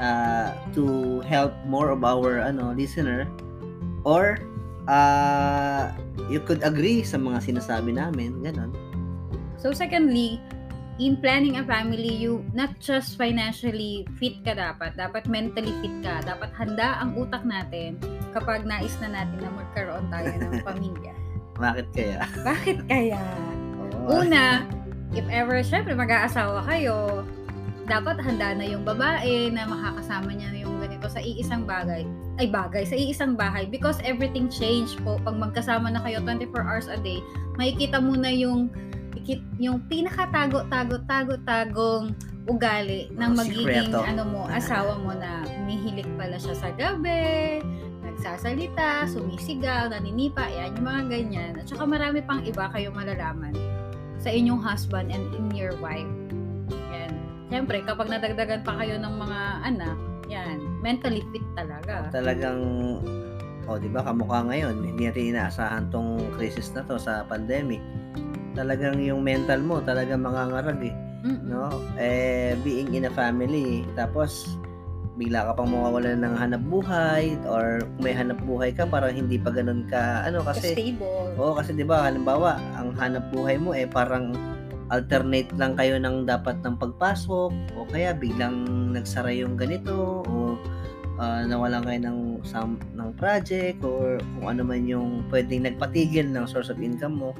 [0.00, 3.28] ah, to help more of our ano listener
[4.04, 4.40] or
[4.88, 5.92] ah
[6.32, 8.72] you could agree sa mga sinasabi namin ganon
[9.60, 10.40] So secondly,
[10.96, 16.24] in planning a family, you not just financially fit ka dapat, dapat mentally fit ka.
[16.24, 18.00] Dapat handa ang utak natin
[18.32, 21.12] kapag nais na natin na magkaroon tayo ng pamilya.
[21.60, 23.20] bakit kaya Bakit kaya?
[23.84, 24.24] Oo.
[24.24, 24.64] Una,
[25.12, 27.28] if ever, syempre mag-aasawa kayo,
[27.84, 32.08] dapat handa na yung babae na makakasama niya yung ganito sa iisang bagay.
[32.40, 33.68] Ay, bagay, sa iisang bahay.
[33.68, 35.20] Because everything change po.
[35.20, 37.20] Pag magkasama na kayo 24 hours a day,
[37.60, 38.72] makikita mo na yung
[39.30, 42.10] ikit- yung pinaka-tago-tago-tago-tagong
[42.50, 44.02] ugali ng Mga magiging sikreto.
[44.02, 47.62] ano mo, asawa mo na humihilik pala siya sa gabi,
[48.02, 51.54] nagsasalita, sumisigaw, naninipa, yan, yung mga ganyan.
[51.54, 53.54] At saka marami pang iba kayong malalaman
[54.18, 56.10] sa inyong husband and in your wife.
[56.90, 57.14] Yan.
[57.46, 62.10] Siyempre, kapag nadagdagan pa kayo ng mga anak, yan, mentally fit talaga.
[62.10, 62.58] talagang
[63.66, 67.82] oh, 'di ba kamukha ngayon, hindi natin inaasahan tong crisis na to sa pandemic.
[68.54, 71.46] Talagang yung mental mo talagang mangangarag eh, Mm-mm.
[71.46, 71.70] no?
[72.00, 74.58] Eh being in a family, tapos
[75.20, 79.36] bigla ka pang mawawalan ng hanap buhay or kung may hanap buhay ka parang hindi
[79.36, 81.36] pa ganun ka ano kasi Stable.
[81.36, 84.32] Oo, kasi 'di ba, halimbawa, ang hanap buhay mo eh parang
[84.90, 90.58] alternate lang kayo ng dapat ng pagpasok o kaya biglang nagsara yung ganito o
[91.20, 96.48] ah, nawalan kayo ng some, ng project or kung ano man yung pwedeng nagpatigil ng
[96.48, 97.30] source of income mo.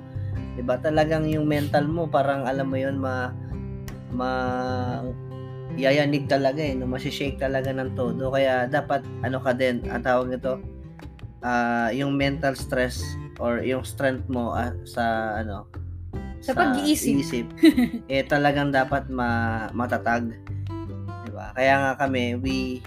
[0.57, 0.79] 'Di ba?
[0.79, 3.31] Talagang yung mental mo parang alam mo 'yon ma
[4.11, 4.31] ma
[5.79, 6.87] yayanig talaga eh, no?
[6.91, 8.35] Masishake talaga ng todo.
[8.35, 10.59] Kaya dapat ano ka din, ang tawag nito,
[11.41, 13.01] ah yung mental stress
[13.39, 15.65] or yung strength mo ah, sa ano
[16.41, 17.21] Sa pag-iisip.
[17.21, 17.47] isip,
[18.13, 20.33] eh talagang dapat ma matatag.
[21.25, 21.53] 'Di ba?
[21.53, 22.81] Kaya nga kami we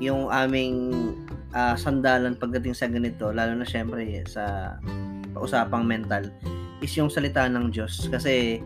[0.00, 0.92] yung aming
[1.52, 4.76] ah, sandalan pagdating sa ganito, lalo na syempre sa
[5.40, 6.26] usapang mental
[6.82, 8.62] is yung salita ng Diyos kasi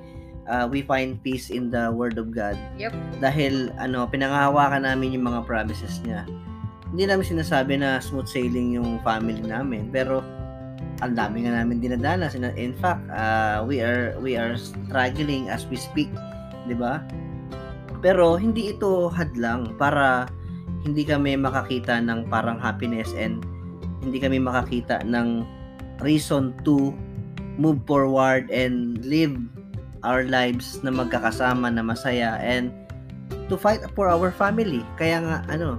[0.51, 2.59] ah, we find peace in the word of God.
[2.79, 2.93] Yep.
[3.23, 6.27] Dahil ano, pinangahawakan namin yung mga promises niya.
[6.93, 10.21] Hindi namin sinasabi na smooth sailing yung family namin, pero
[11.01, 12.37] ang dami nga namin dinadanas.
[12.37, 16.11] In- In fact, ah, we are we are struggling as we speak,
[16.69, 17.01] 'di ba?
[18.03, 20.27] Pero hindi ito hadlang para
[20.83, 23.47] hindi kami makakita ng parang happiness and
[24.03, 25.47] hindi kami makakita ng
[26.03, 26.95] reason to
[27.59, 29.35] move forward and live
[30.03, 32.75] our lives na magkakasama na masaya and
[33.47, 34.83] to fight for our family.
[34.99, 35.79] Kaya nga ano,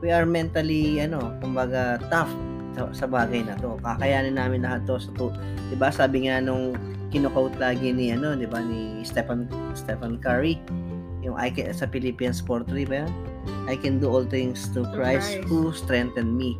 [0.00, 2.30] we are mentally ano, kumbaga tough
[2.74, 3.76] sa, sa bagay na to.
[3.84, 5.28] Kakayanin namin lahat to sa to.
[5.68, 5.92] 'Di ba?
[5.92, 6.74] Sabi nga nung
[7.10, 9.46] kino-quote lagi ni ano, 'di ba, ni Stephen
[9.76, 10.56] Stephen Curry,
[11.20, 13.12] yung I can sa Philippians 4:3 ba yan?
[13.68, 15.48] I can do all things to Christ, Christ.
[15.48, 16.56] who strengthen me.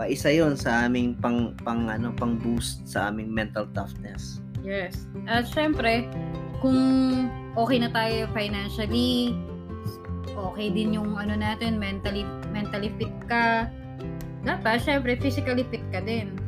[0.00, 0.08] Ba?
[0.08, 4.40] Isa 'yon sa aming pang pang ano, pang boost sa aming mental toughness.
[4.64, 5.04] Yes.
[5.28, 6.08] At syempre,
[6.64, 6.80] kung
[7.60, 9.36] okay na tayo financially,
[10.32, 13.68] okay din yung ano natin, mentally mentally fit ka,
[14.40, 16.40] dapat syempre physically fit ka din.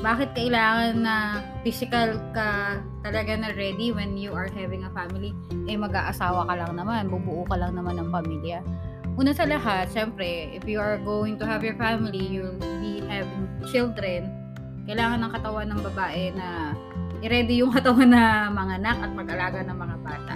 [0.00, 5.36] Bakit kailangan na physical ka talaga na ready when you are having a family?
[5.68, 8.64] Eh mag-aasawa ka lang naman, bubuo ka lang naman ng pamilya.
[9.20, 13.44] Una sa lahat, syempre, if you are going to have your family, you'll be having
[13.68, 14.32] children,
[14.88, 16.72] kailangan ng katawan ng babae na
[17.20, 20.34] i-ready yung katawan na mga anak at mag-alaga ng mga bata.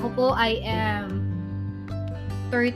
[0.00, 1.28] Ako po, I am
[2.48, 2.72] 30,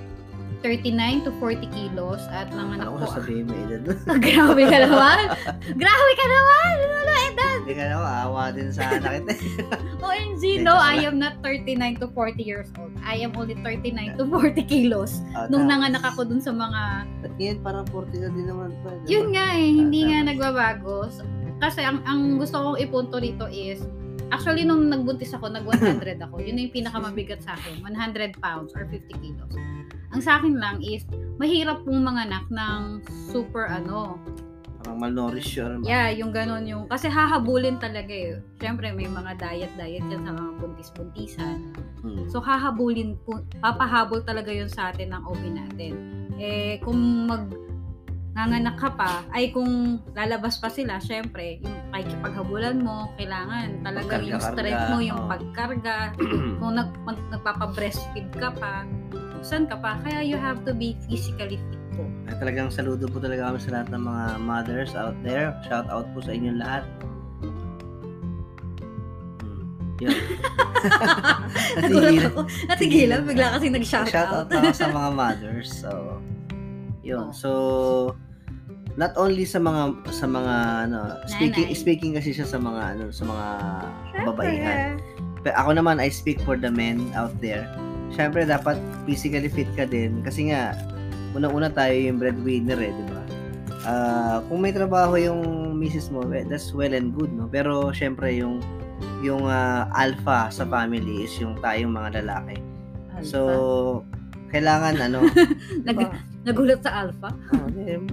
[0.61, 0.91] 39
[1.23, 3.05] to 40 kilos at nanganak Ako po.
[3.09, 3.83] sasabihin mo edad.
[4.27, 5.19] Grabe ka naman!
[5.83, 6.73] Grabe ka naman!
[6.85, 7.59] Wala edad!
[7.61, 9.77] Hindi ka na aawa din sa anak kita.
[10.05, 12.91] OMG, no, I am not 39 to 40 years old.
[13.01, 15.21] I am only 39 to 40 kilos.
[15.33, 16.81] Ah, Nung nanganak ako dun sa mga
[17.23, 18.91] At ngayon parang 40 ka din naman pa.
[19.05, 21.07] Yun nga eh, hindi Ah, nga nagbabago.
[21.59, 23.83] Kasi ang, ang gusto kong ipunto dito is,
[24.31, 26.41] actually nung nagbuntis ako, nag 100 ako.
[26.41, 29.55] Yun na yung pinakamabigat sa akin, 100 pounds or 50 kilos.
[30.13, 31.05] Ang sa akin lang is,
[31.37, 34.17] mahirap pong manganak ng super ano.
[34.81, 35.85] Parang malnourished yun.
[35.85, 38.41] Yeah, yung ganon yung, kasi hahabulin talaga eh.
[38.63, 41.59] Siyempre may mga diet-diet yan sa mga buntis-buntisan.
[42.01, 42.25] Hmm.
[42.31, 45.93] So, hahabulin po, papahabol talaga yun sa atin ng OB natin.
[46.39, 47.51] Eh, kung mag
[48.39, 54.39] nanganak ka pa, ay kung lalabas pa sila, syempre, yung pakikipaghabulan mo, kailangan talagang yung
[54.39, 55.27] strength mo, yung oo.
[55.27, 56.15] pagkarga,
[56.63, 58.87] kung nag, mag, nagpapa-breastfeed ka pa,
[59.43, 62.07] saan ka pa, kaya you have to be physically fit po.
[62.31, 65.51] Ay, talagang saludo po talaga kami sa lahat ng mga mothers out there.
[65.67, 66.87] Shout out po sa inyong lahat.
[69.43, 69.75] Hmm.
[69.99, 70.15] Yun.
[71.83, 72.41] Nagulat ako.
[72.71, 74.55] Natigilan, bigla kasi nag-shout Shout out out.
[74.55, 75.69] ako sa mga mothers.
[75.75, 76.23] So,
[77.03, 77.35] yun.
[77.35, 77.35] Oh.
[77.35, 77.51] So,
[78.99, 80.55] not only sa mga sa mga
[80.91, 81.79] ano, speaking Nanay.
[81.79, 83.47] speaking kasi siya sa mga ano, sa mga
[84.19, 84.99] kababaihan.
[85.47, 87.63] Pero ako naman I speak for the men out there.
[88.11, 88.75] Syempre dapat
[89.07, 90.75] physically fit ka din kasi nga
[91.39, 93.23] unang-una tayo yung breadwinner eh, di ba?
[93.87, 95.41] Ah, kung may trabaho yung
[95.79, 97.47] misis mo, eh, that's well and good, no?
[97.47, 98.59] Pero syempre yung
[99.23, 102.59] yung ah, alpha sa family is yung tayong mga lalaki.
[103.23, 104.03] So,
[104.51, 105.23] kailangan ano,
[105.87, 106.11] di ba?
[106.43, 107.31] Nagulat sa alpha?
[107.55, 108.07] Oh, yung?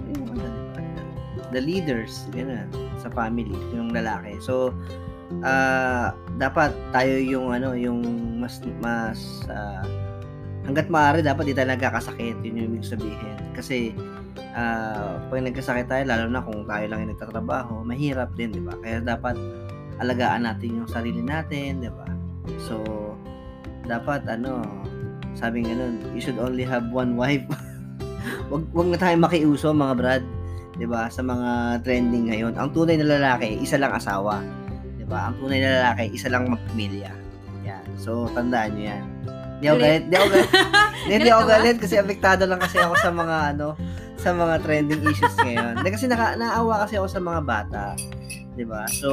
[1.50, 4.38] The leaders, gano'n, sa family, yung lalaki.
[4.42, 4.74] So,
[5.42, 8.00] ah dapat tayo yung ano, yung
[8.38, 9.82] mas mas ah,
[10.66, 13.36] hangga't maaari dapat di tayo nagkakasakit, yun yung ibig sabihin.
[13.54, 13.94] Kasi
[14.54, 18.74] ah pag nagkasakit tayo, lalo na kung tayo lang yung nagtatrabaho, mahirap din, di ba?
[18.78, 19.36] Kaya dapat
[19.98, 22.06] alagaan natin yung sarili natin, di ba?
[22.62, 22.78] So,
[23.86, 24.62] dapat ano,
[25.36, 27.44] sabi nga nun, you should only have one wife.
[28.52, 30.24] wag wag na tayo makiuso mga brad,
[30.76, 31.08] 'di ba?
[31.08, 32.54] Sa mga trending ngayon.
[32.56, 34.40] Ang tunay na lalaki, isa lang asawa.
[34.96, 35.32] 'Di ba?
[35.32, 37.12] Ang tunay na lalaki, isa lang magpamilya.
[37.64, 37.84] Yan.
[37.96, 39.04] So, tandaan niyo 'yan.
[39.56, 40.04] Di ako galit.
[40.08, 40.50] Di ako galit.
[40.52, 40.60] Di,
[41.06, 43.68] di Galit ako galit kasi apektado lang kasi ako sa mga ano,
[44.20, 45.72] sa mga trending issues ngayon.
[45.80, 47.84] Hindi kasi naka, naawa kasi ako sa mga bata.
[48.52, 48.84] 'Di ba?
[49.00, 49.10] So,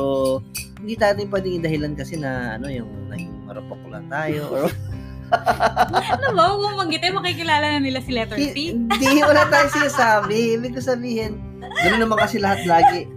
[0.83, 4.67] hindi natin pwedeng dahilan kasi na ano yung naging marupok lang tayo or
[6.13, 6.41] ano ba?
[6.51, 8.73] Huwag mong manggitin, makikilala na nila si letter P.
[8.73, 10.59] Hindi, wala tayong sinasabi.
[10.59, 13.07] Ibig ko sabihin, gano'n naman kasi lahat lagi.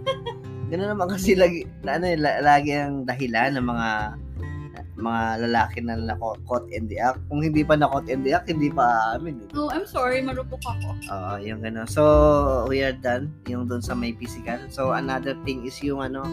[0.67, 3.89] Gano'n naman kasi lagi, na, ano, la- lagi ang dahilan ng mga
[4.97, 7.21] mga lalaki na nakot in the act.
[7.29, 9.45] Kung hindi pa nakot in the act, hindi pa amin.
[9.45, 9.53] Eh.
[9.53, 10.89] Oh, I'm sorry, marupok ako.
[11.13, 11.85] Oo, yung gano'n.
[11.85, 12.01] So,
[12.65, 13.29] we are done.
[13.45, 14.57] Yung doon sa may physical.
[14.73, 16.25] So, another thing is yung ano,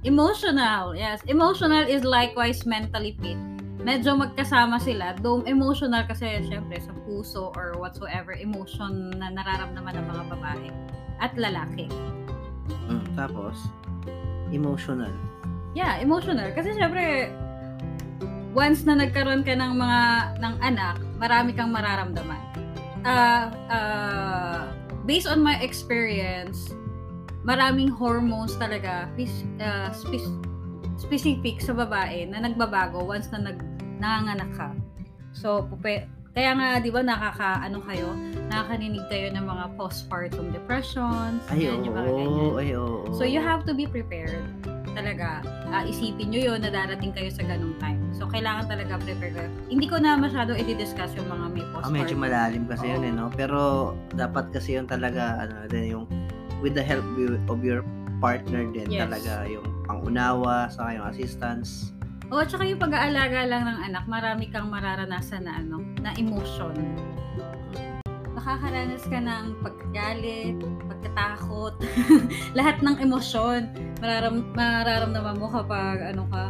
[0.00, 1.20] Emotional, yes.
[1.28, 3.36] Emotional is likewise mentally fit.
[3.84, 5.12] Medyo magkasama sila.
[5.20, 10.68] Though emotional kasi syempre sa puso or whatsoever emotion na nararamdaman ng mga babae
[11.20, 11.86] at lalaki.
[12.88, 13.68] mm, tapos,
[14.50, 15.12] emotional.
[15.76, 16.50] Yeah, emotional.
[16.50, 17.30] Kasi syempre,
[18.50, 20.00] once na nagkaroon ka ng mga
[20.42, 22.42] ng anak, marami kang mararamdaman.
[23.06, 24.62] Ah, ah,
[25.06, 26.74] based on my experience,
[27.46, 29.08] maraming hormones talaga
[29.94, 30.42] spec-
[31.00, 33.58] specific sa babae na nagbabago once na nag
[34.00, 34.68] nanganganak ka.
[35.32, 36.08] So, pupe,
[36.40, 38.16] kaya nga, di ba, nakaka, ano kayo,
[38.48, 42.40] nakakaninig kayo ng mga postpartum depressions, Ay, yan, yung mga ganyan.
[42.40, 42.56] oo.
[42.56, 43.12] Ay, oo.
[43.12, 44.40] So you have to be prepared.
[44.96, 48.00] Talaga, ah, isipin nyo yun na darating kayo sa ganung time.
[48.16, 49.50] So kailangan talaga prepare kayo.
[49.68, 51.92] Hindi ko na masyado i-discuss yung mga may Ah, postpartum.
[51.92, 53.28] medyo malalim kasi yun eh, no?
[53.36, 53.60] Pero
[54.16, 56.04] dapat kasi yun talaga, ano, din yung
[56.64, 57.04] with the help
[57.52, 57.84] of your
[58.16, 59.12] partner din Yes.
[59.12, 61.92] talaga yung pangunawa, sa yung assistance.
[62.30, 66.78] O, tsaka yung pag-aalaga lang ng anak, marami kang mararanasan na ano, na emotion.
[68.38, 70.54] Nakakaranas ka ng pagkagalit,
[70.86, 71.74] pagkatakot,
[72.58, 76.44] lahat ng emosyon mararam mararamdaman mo kapag ano ka,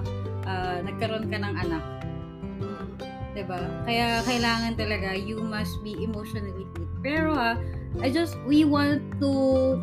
[0.47, 1.85] ah, nagkaroon ka ng anak.
[3.35, 3.59] 'di ba?
[3.87, 6.91] Kaya kailangan talaga you must be emotionally fit.
[7.03, 7.59] Pero ah,
[8.05, 9.31] I just we want to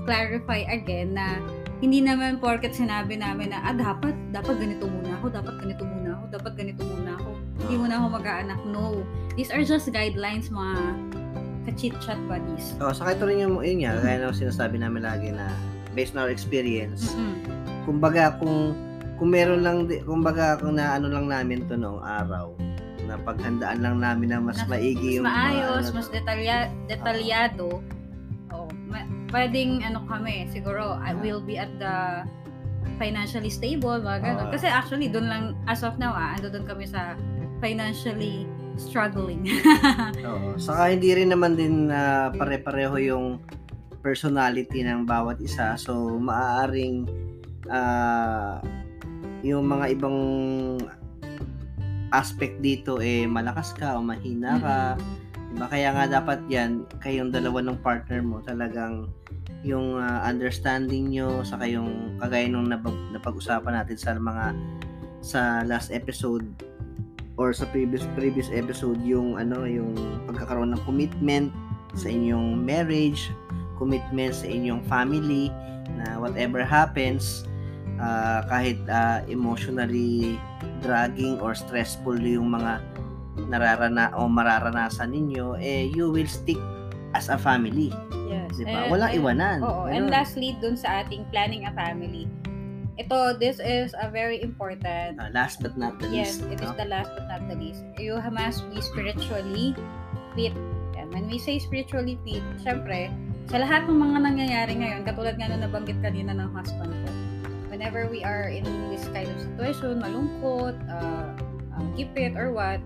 [0.08, 1.42] clarify again na
[1.78, 6.10] hindi naman porket sinabi namin na ah, dapat dapat ganito muna ako, dapat ganito muna
[6.18, 7.32] ako, dapat ganito muna ako.
[7.62, 8.62] Hindi mo na ako mag-aanak.
[8.66, 9.06] No.
[9.38, 10.78] These are just guidelines mga
[11.70, 12.74] ka-chit-chat buddies.
[12.80, 15.52] Oh, saka ito rin yung, yun nga, kaya ng sinasabi namin lagi na
[15.94, 17.38] based on our experience, Mm-mm.
[17.84, 18.74] kumbaga kung
[19.18, 22.54] kung meron lang kumbaga kung naano lang namin to noong araw
[23.10, 27.82] na paghandaan lang namin na mas Na- maigi Mas yung maayos, ano, mas detalya, detalyado.
[28.54, 32.24] Oh, ma- pwedeng ano kami, siguro I will be at the
[32.96, 34.48] financially stable, mga ganun.
[34.48, 34.52] Ah.
[34.52, 37.14] Kasi actually, doon lang, as of now, ah, ando doon kami sa
[37.60, 38.48] financially
[38.80, 39.44] struggling.
[40.30, 40.56] Oo.
[40.56, 43.26] Saka hindi rin naman din na pare-pareho yung
[44.00, 45.76] personality ng bawat isa.
[45.76, 47.10] So, maaaring
[47.68, 48.64] ah,
[49.44, 50.20] yung mga ibang
[52.16, 54.78] aspect dito eh malakas ka o mahina ka.
[55.58, 55.74] Diba?
[55.74, 59.10] Kaya nga dapat yan, kayong dalawa ng partner mo talagang
[59.66, 64.54] yung ah, understanding nyo saka yung kagaya nung napag- napag-usapan natin sa mga
[65.26, 66.46] sa last episode
[67.42, 69.98] or sa previous previous episode yung ano yung
[70.30, 71.50] pagkakaroon ng commitment
[71.98, 73.34] sa inyong marriage,
[73.82, 75.50] commitment sa inyong family
[75.98, 77.50] na whatever happens
[77.98, 80.38] ah, kahit ah, emotionally
[80.86, 82.78] dragging or stressful yung mga
[83.46, 86.58] nararana o mararanasan ninyo eh you will stick
[87.14, 87.94] as a family,
[88.28, 88.52] yes.
[88.58, 88.86] 'di ba?
[88.86, 89.58] And- Walang and- iwanan.
[89.64, 92.26] Oo, and lastly, dun sa ating planning a family,
[92.98, 96.50] ito, this is a very important Ah, last but not the Yes, least.
[96.50, 96.82] it is no?
[96.82, 97.86] the last but not the least.
[98.02, 99.78] You must be spiritually
[100.34, 100.58] fit.
[100.98, 103.14] And when we say spiritually fit, syempre,
[103.48, 107.10] sa lahat ng mga nangyayari ngayon, katulad nga na nabanggit kanina ng husband ko,
[107.70, 111.32] whenever we are in this kind of situation, malungkot, uh,
[111.78, 112.82] uh, gipit, or what,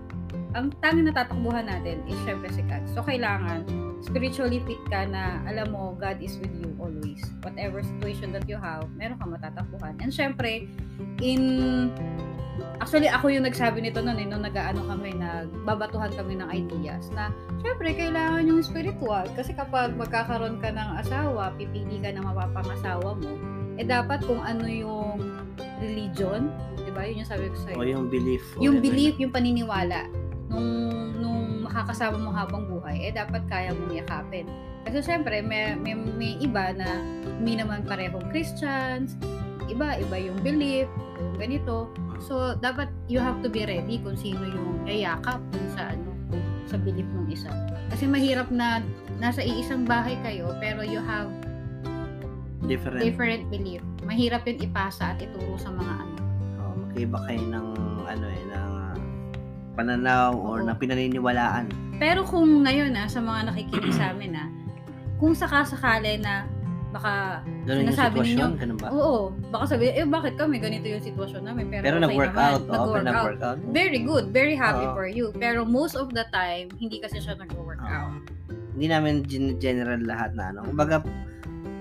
[0.52, 2.84] ang tanging natatakbuhan natin is syempre si God.
[2.92, 3.64] So, kailangan
[4.02, 7.22] spiritually fit ka na alam mo, God is with you always.
[7.46, 9.96] Whatever situation that you have, meron kang matatakbuhan.
[10.02, 10.68] And syempre,
[11.22, 11.42] in
[12.82, 17.30] Actually, ako yung nagsabi nito noon eh, nung nag-ano kami, nagbabatuhan kami ng ideas na,
[17.62, 19.24] syempre, kailangan yung spiritual.
[19.38, 23.32] Kasi kapag magkakaroon ka ng asawa, pipili ka ng mapapangasawa mo,
[23.78, 25.16] eh dapat kung ano yung
[25.80, 27.06] religion, di ba?
[27.06, 27.76] Yun yung sabi ko sa'yo.
[27.78, 28.42] O yung belief.
[28.58, 28.84] yung whatever.
[28.84, 30.10] belief, yung paniniwala
[30.52, 30.70] nung,
[31.18, 34.46] nung makakasama mo habang buhay, eh dapat kaya mong yakapin.
[34.84, 37.00] Kasi syempre, may, may, may iba na
[37.40, 39.16] hindi naman parehong Christians,
[39.72, 40.86] iba, iba yung belief,
[41.16, 41.88] yung ganito.
[42.22, 46.12] So, dapat you have to be ready kung sino yung yayakap dun sa ano,
[46.68, 47.50] sa belief ng isa.
[47.92, 48.80] Kasi mahirap na
[49.20, 51.28] nasa iisang bahay kayo, pero you have
[52.66, 53.02] different.
[53.02, 53.82] different belief.
[54.06, 56.16] Mahirap yun ipasa at ituro sa mga ano.
[56.62, 57.68] Oh, magkaiba kayo ng
[58.06, 58.71] ano eh ng
[59.72, 60.68] ah, pananaw or Oo.
[60.68, 61.72] ng pinaniniwalaan.
[61.96, 64.44] Pero kung ngayon na sa mga nakikinig sa amin na
[65.16, 66.44] kung sakasakali na
[66.92, 68.88] baka Ganun yung Sinasabi sitwasyon, ganun ba?
[68.92, 72.44] oo, baka sabi eh bakit kami ganito yung sitwasyon namin pero, Pero okay nag-work naman,
[72.44, 73.06] out, oh, nag-work out.
[73.08, 73.58] nag-work out.
[73.72, 74.92] Very good, very happy Oo.
[74.92, 75.32] for you.
[75.32, 77.88] Pero most of the time hindi kasi siya nag-work Oo.
[77.88, 78.20] out.
[78.76, 80.68] Hindi namin gen- general lahat na ano.
[80.68, 81.00] Kumbaga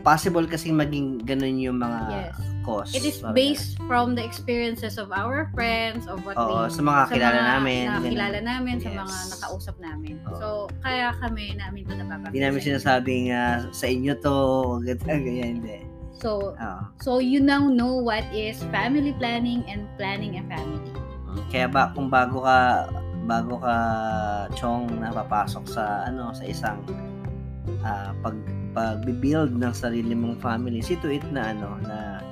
[0.01, 2.39] possible kasi maging ganun yung mga Yes.
[2.61, 2.93] Cause.
[2.93, 7.01] It is based from the experiences of our friends, of what Oo, we sa mga
[7.09, 8.11] kilala namin, na ganun.
[8.13, 8.99] kilala namin, sa Yes.
[9.01, 10.13] mga nakausap namin.
[10.25, 10.37] Oo.
[10.37, 10.47] So,
[10.81, 12.31] kaya kami namin ito napapakita.
[12.31, 14.35] Hindi namin sinasabing ah, sa inyo to,
[14.83, 15.77] ganyan, ganyan, hindi.
[16.21, 16.81] So, Oo.
[17.01, 20.93] so you now know what is family planning and planning a family.
[21.49, 22.85] Kaya ba kung bago ka
[23.25, 23.75] bago ka
[24.53, 26.83] chong napapasok sa ano sa isang
[27.81, 28.35] ah, pag
[28.71, 32.23] pag-build ng sarili mong family, it na ano na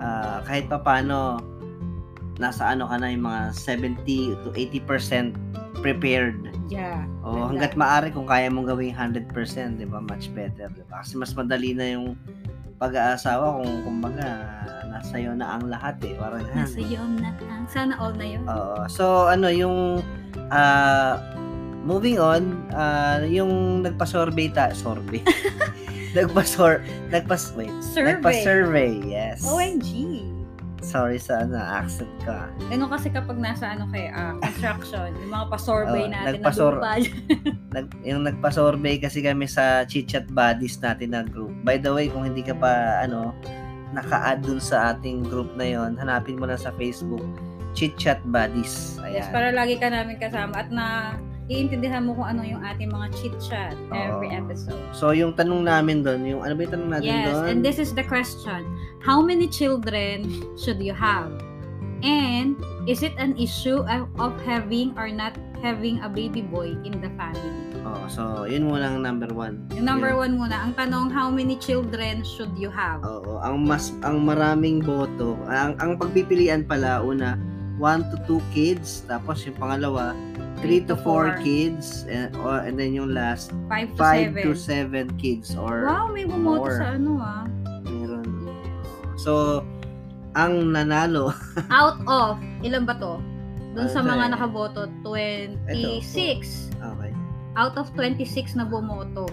[0.00, 1.42] ah, kahit papaano
[2.38, 5.38] nasa ano ka na yung mga 70 to 80%
[5.84, 6.38] prepared.
[6.66, 7.06] Yeah.
[7.22, 9.30] O hangga't maaari kung kaya mong gawing 100%,
[9.78, 10.00] 'di ba?
[10.02, 11.04] Much better, 'di ba?
[11.04, 12.18] Kasi mas madali na yung
[12.80, 14.26] pag-aasawa kung kumbaga
[14.90, 16.14] nasa iyo na ang lahat eh.
[16.18, 18.42] Parang Nasa iyo na ang sana all na yun.
[18.46, 18.86] Oo.
[18.90, 20.02] So, ano, yung,
[20.50, 21.18] ah,
[21.86, 25.22] moving on, ah, yung nagpa-survey ta, survey.
[26.14, 28.14] nagpa-sor, nagpas, wait, Survey.
[28.14, 29.42] nagpa-survey, yes.
[29.44, 30.22] OMG.
[30.78, 32.44] Sorry sa, ano, accent ka.
[32.68, 37.00] Ganun kasi kapag nasa ano kay ah, construction, yung mga pa-survey Oh, natin nagpa-sur- na
[37.74, 41.56] Nag, yung nagpa-survey kasi kami sa chit-chat buddies natin na group.
[41.64, 43.32] By the way, kung hindi ka pa, ano,
[43.90, 47.24] naka-add dun sa ating group na yon hanapin mo lang sa Facebook,
[47.72, 49.00] chit-chat buddies.
[49.08, 49.32] Yes, Ayan.
[49.32, 51.16] para lagi ka namin kasama at na
[51.48, 54.40] iintindihan mo kung ano yung ating mga chit-chat every Oo.
[54.40, 54.80] episode.
[54.96, 57.44] So, yung tanong namin doon, yung, ano ba yung tanong natin Yes, doon?
[57.52, 58.64] and this is the question.
[59.04, 60.24] How many children
[60.56, 61.28] should you have?
[62.04, 65.32] And is it an issue of of having or not
[65.64, 67.72] having a baby boy in the family?
[67.80, 69.64] Oh, so yun muna ang number one.
[69.72, 70.20] Yung number Yun.
[70.20, 73.00] one muna, ang tanong, how many children should you have?
[73.00, 77.40] Oo, ang mas ang maraming boto, ang ang pagpipilian pala una
[77.78, 79.02] 1 to 2 kids.
[79.04, 80.14] Tapos yung pangalawa,
[80.62, 81.24] 3 to 4 four.
[81.42, 82.06] kids.
[82.06, 84.42] And, or, and then yung last, 5 to 5 7.
[84.42, 85.48] to 7 kids.
[85.54, 86.78] Or Wow, may bumoto more.
[86.78, 87.44] sa ano ah.
[87.84, 88.26] meron.
[89.16, 89.62] So,
[90.34, 91.30] ang nanalo,
[91.70, 93.22] Out of, ilan ba to?
[93.74, 94.32] Doon sa mga eh?
[94.34, 96.70] nakaboto, 26.
[96.78, 97.10] okay.
[97.54, 99.30] Out of 26 na bumoto.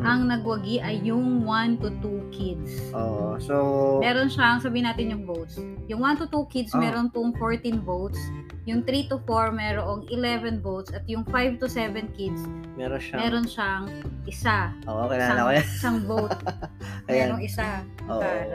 [0.00, 2.70] Ang nagwagi ay yung 1 to 2 kids.
[2.92, 3.34] Oo.
[3.38, 3.54] So,
[3.98, 5.58] Meron siyang, sabihin natin yung votes.
[5.86, 6.78] Yung 1 to 2 kids, Oh.
[6.78, 8.18] meron pong 14 votes.
[8.64, 10.92] Yung 3 to 4, merong 11 votes.
[10.92, 12.38] At yung 5 to 7 kids,
[12.74, 13.20] meron siyang...
[13.20, 13.84] meron siyang
[14.24, 14.70] isa.
[14.86, 15.66] Oo, kilala Isang, ko yan.
[15.66, 16.36] isang vote.
[17.08, 17.66] Merong isa.
[18.04, 18.48] Taray.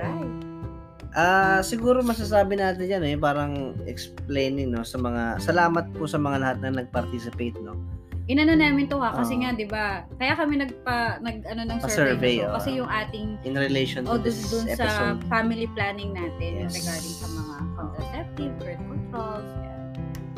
[1.14, 6.38] Ah, siguro masasabi natin yan eh, parang explaining no sa mga salamat po sa mga
[6.42, 7.78] lahat na nag-participate no.
[8.24, 9.42] Inano namin to ha, kasi Oo.
[9.44, 12.56] nga, di ba, kaya kami nagpa, nag, ano, ng survey, oo.
[12.56, 15.20] kasi yung ating In relation to o dun, this dun sa episode.
[15.28, 16.72] family planning natin Yes.
[16.72, 19.80] regarding sa mga contraceptive, birth controls, yan.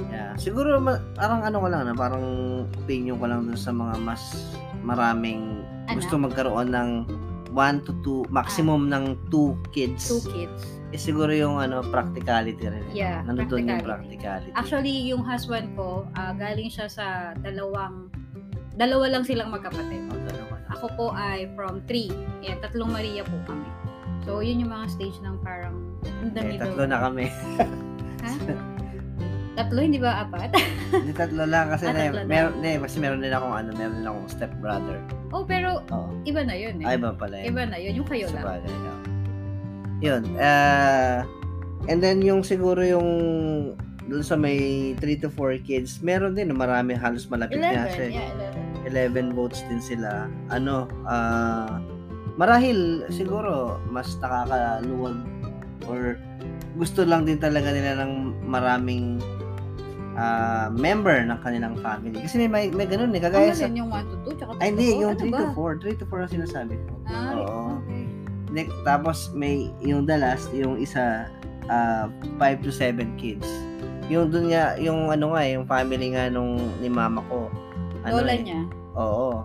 [0.09, 0.33] Yeah.
[0.35, 0.81] Siguro
[1.13, 2.25] parang ano ko lang na parang
[2.75, 4.23] opinion ko lang dun sa mga mas
[4.81, 6.01] maraming Anak.
[6.01, 6.89] gusto magkaroon ng
[7.53, 10.09] 1 to 2 maximum ng 2 kids.
[10.09, 10.81] two kids.
[10.95, 12.79] Eh, siguro yung ano practicality rin.
[12.87, 13.03] eh.
[13.03, 14.55] Yeah, Nandun yung practicality.
[14.55, 18.07] Actually, yung husband ko, ah, galing siya sa dalawang,
[18.73, 20.07] dalawa lang silang magkapatid.
[20.07, 20.55] Oh, dalawa.
[20.71, 22.07] Ako po ay from three.
[22.39, 23.67] Yan, tatlong Maria po kami.
[24.23, 25.75] So, yun yung mga stage ng parang
[26.23, 26.63] in the Eh, middle.
[26.71, 27.25] tatlo na kami.
[29.55, 30.51] Tatlo, hindi ba apat?
[30.95, 32.27] Hindi tatlo lang kasi Ah, na, tatlo na.
[32.27, 34.99] meron, hindi, kasi meron din akong ano, meron din akong step brother.
[35.29, 36.11] oh, pero Oo.
[36.23, 36.85] iba na yun eh.
[36.85, 37.45] Ay, iba pala yun.
[37.49, 37.93] Iba na yun.
[37.95, 38.45] Yung kayo Sa lang.
[38.53, 38.99] bagay, oo.
[40.03, 40.23] Yun.
[40.37, 41.23] ah
[41.85, 43.09] and then yung siguro yung
[44.05, 47.93] dun sa may 3 to 4 kids, meron din, marami halos malapit na 11.
[47.97, 48.07] siya.
[48.13, 48.29] Yeah,
[48.85, 49.33] 11.
[49.33, 50.29] 11 votes din sila.
[50.53, 51.81] Ano, ah
[52.35, 55.17] marahil siguro mas nakakaluwag
[55.87, 56.19] or
[56.75, 59.17] gusto lang din talaga nila ng maraming
[60.19, 62.19] ah, member ng kanilang family.
[62.19, 63.21] Kasi may, may, ganun eh.
[63.23, 63.67] Kagaya sa...
[63.67, 64.87] galing yung 1 to 2, tsaka 2 Ay, hindi.
[64.87, 65.01] to 4.
[65.03, 65.39] Yung Ano 3 ba?
[65.39, 65.79] to 4.
[65.79, 66.91] 3 to 4 ang sinasabi ko.
[67.07, 67.61] Ah, Oo.
[67.79, 67.94] okay.
[68.55, 71.27] Next, tapos may yung the last, yung isa
[71.67, 73.43] 5 to 7 kids.
[74.07, 77.51] Yung dun nga, yung ano nga, yung family nga nung ni mama ko.
[78.07, 78.59] Ano Lola eh, niya.
[78.95, 79.43] Oo.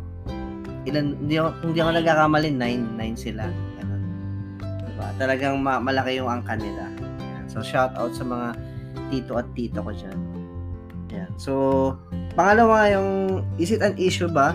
[0.85, 3.45] Ilan, hindi ako, hindi ako nagkakamali, 9, 9 sila.
[3.81, 4.03] Ganun.
[4.61, 5.09] Diba?
[5.17, 6.87] Talagang ma- malaki yung angka nila.
[7.19, 7.45] Yan.
[7.49, 8.55] So, shout out sa mga
[9.09, 10.19] tito at tita ko dyan.
[11.11, 11.31] Yan.
[11.41, 11.53] So,
[12.37, 14.53] pangalawa yung, is it an issue ba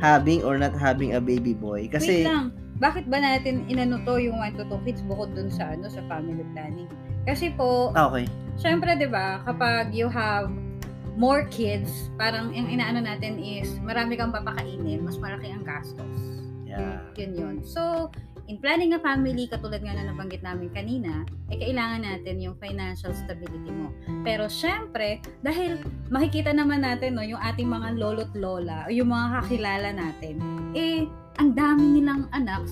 [0.00, 1.86] having or not having a baby boy?
[1.86, 2.56] Wait Kasi, lang.
[2.82, 6.02] Bakit ba natin inano to yung 1 to 2 kids bukod dun sa ano sa
[6.10, 6.90] family planning?
[7.22, 8.26] Kasi po, okay.
[8.58, 10.50] syempre 'di ba, kapag you have
[11.14, 16.18] more kids, parang yung inaano natin is marami kang papakainin, mas malaki ang gastos.
[16.66, 17.04] Yeah.
[17.14, 17.56] Yun yun.
[17.62, 18.10] So,
[18.48, 23.12] in planning a family, katulad nga na nabanggit namin kanina, eh kailangan natin yung financial
[23.12, 23.92] stability mo.
[24.24, 25.78] Pero syempre, dahil
[26.08, 30.40] makikita naman natin no, yung ating mga lolo't lola, o yung mga kakilala natin,
[30.72, 31.06] eh,
[31.36, 32.64] ang dami nilang anak.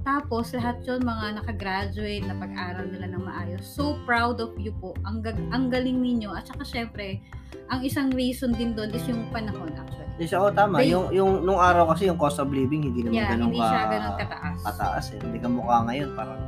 [0.00, 3.60] Tapos, lahat yun, mga nakagraduate, na pag-aral nila ng maayos.
[3.62, 4.96] So proud of you po.
[5.04, 6.32] Ang, gag- ang galing ninyo.
[6.32, 7.20] At saka, syempre,
[7.68, 10.08] ang isang reason din doon is yung panahon actually.
[10.16, 10.80] Yes, oo, tama.
[10.80, 13.60] They- yung, yung, nung araw kasi yung cost of living, hindi naman Yeah, ganun hindi
[13.60, 14.56] ka, siya ganun kataas.
[14.64, 15.20] kataas eh.
[15.20, 16.40] Hindi ka mukha ngayon, parang,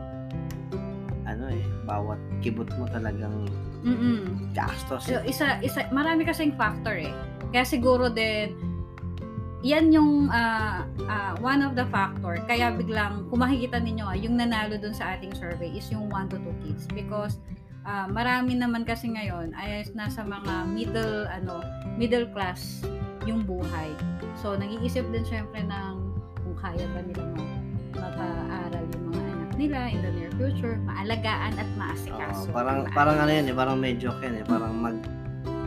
[1.22, 3.37] ano eh, bawat kibot mo talagang
[3.83, 4.49] Mm-mm.
[4.53, 5.07] gastos.
[5.07, 5.28] So, Eh.
[5.28, 7.12] isa, isa, marami kasing factor eh.
[7.49, 8.57] Kaya siguro din,
[9.62, 12.34] yan yung ah, ah, one of the factor.
[12.50, 16.34] Kaya biglang, kung makikita ninyo, ah, yung nanalo dun sa ating survey is yung 1
[16.34, 16.84] to 2 kids.
[16.90, 17.38] Because,
[17.86, 21.62] ah, marami naman kasi ngayon ay nasa mga middle, ano,
[21.94, 22.82] middle class
[23.22, 23.94] yung buhay.
[24.42, 26.10] So, nag-iisip din syempre ng
[26.42, 27.62] kung kaya ba nila ma-
[28.02, 32.50] mapaaral yung mga anak nila in the near future, maalagaan at maasikaso.
[32.50, 32.94] parang, Diba?
[32.98, 34.98] parang ano yan eh, parang medyo yan eh, parang mag,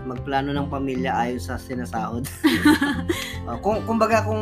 [0.05, 2.23] magplano ng pamilya ayon sa sinasahod.
[3.45, 4.41] Oh, kung kumbaga kung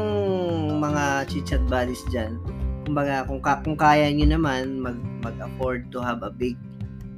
[0.79, 2.39] mga chichat buddies diyan,
[2.87, 6.55] kumbaga kung ka, kung kaya niyo naman mag mag-afford to have a big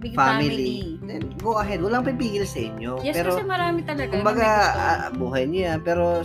[0.02, 1.10] Big family, family.
[1.10, 1.82] then go ahead.
[1.82, 3.06] Walang pipigil sa inyo.
[3.06, 4.12] Yes, pero kasi marami talaga.
[4.18, 6.22] kumbaga ah, buhay niyo yan, pero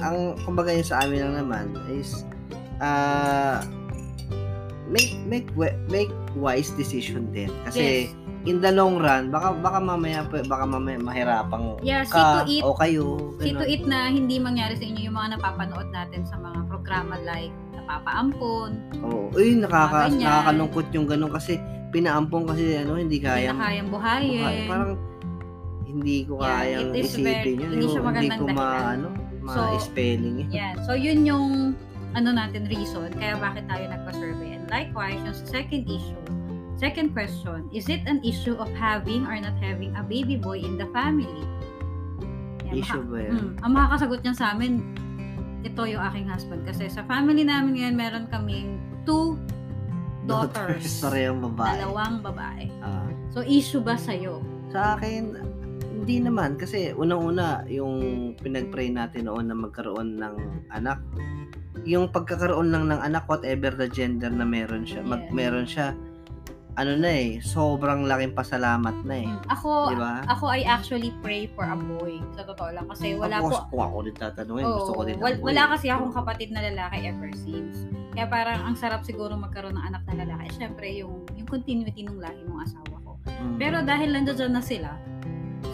[0.00, 2.24] ang kumbaga yung sa amin lang naman is
[2.84, 3.64] ah
[4.88, 5.48] make make
[5.88, 8.27] make wise decision din kasi yes.
[8.48, 12.62] In the long run baka baka mamaya baka mamaya mahirapang Yeah, see ka to eat,
[12.62, 13.68] o kayo see to ganun.
[13.68, 18.70] eat na hindi mangyari sa inyo yung mga napapanood natin sa mga programa like Napapaampon,
[19.00, 19.32] Oo.
[19.32, 20.28] Uy, nakaka, ganyan.
[20.28, 21.56] nakakalungkot yung ganun kasi
[21.88, 24.24] pinaampong kasi ano, hindi hindi kayang kayang buhay.
[24.28, 24.68] buhayin.
[24.68, 24.92] Parang
[25.82, 27.70] hindi ko Yeah, kayang isipin very- yun.
[27.70, 28.84] hindi siya hindi ko ma, dahilan.
[28.94, 29.08] ano,
[29.48, 30.48] So, ma-spelling eh.
[30.52, 30.74] Yan.
[30.84, 31.46] So, yun yung
[32.12, 34.48] ano natin reason kaya bakit tayo nagpa-survey.
[34.52, 36.20] And likewise, yung second issue,
[36.78, 40.78] Second question, is it an issue of having or not having a baby boy in
[40.78, 41.42] the family?
[42.64, 43.34] Yan, Issue maka- ba yan?
[43.34, 44.72] Mm, ang makakasagot niyan sa amin,
[45.66, 46.62] ito yung aking husband.
[46.62, 49.34] Kasi sa family namin ngayon, meron kaming two
[50.24, 50.86] daughters.
[51.02, 51.82] Parehong babae.
[51.82, 52.70] Dalawang babae.
[52.78, 53.10] Ah.
[53.28, 54.38] So, issue ba sa'yo?
[54.68, 55.32] sa akin,
[55.96, 56.60] hindi naman.
[56.60, 57.96] Kasi unang-una, yung
[58.36, 60.34] pinag-pray natin noon na magkaroon ng
[60.68, 61.00] anak.
[61.82, 65.32] Yung pagkakaroon lang ng anak, whatever the gender na meron siya, mag, Yes.
[65.32, 65.96] meron siya,
[66.78, 69.26] ano na eh, sobrang laking pasalamat na eh.
[69.26, 70.22] Mm, Ako, Di ba?
[70.30, 72.22] ako I actually pray for a boy.
[72.32, 72.86] Sa totoo lang.
[72.86, 75.16] Kasi wala Ako, po, Kung ako din tatanungin, gusto ko din.
[75.18, 77.82] wal- wala kasi akong kapatid na lalaki ever since.
[78.14, 80.54] Kaya parang ang sarap siguro magkaroon ng anak na lalaki.
[80.54, 83.10] Siyempre, yung, yung continuity ng lahi ng asawa ko.
[83.26, 83.58] Mm.
[83.58, 84.94] Pero dahil nandiyan na sila,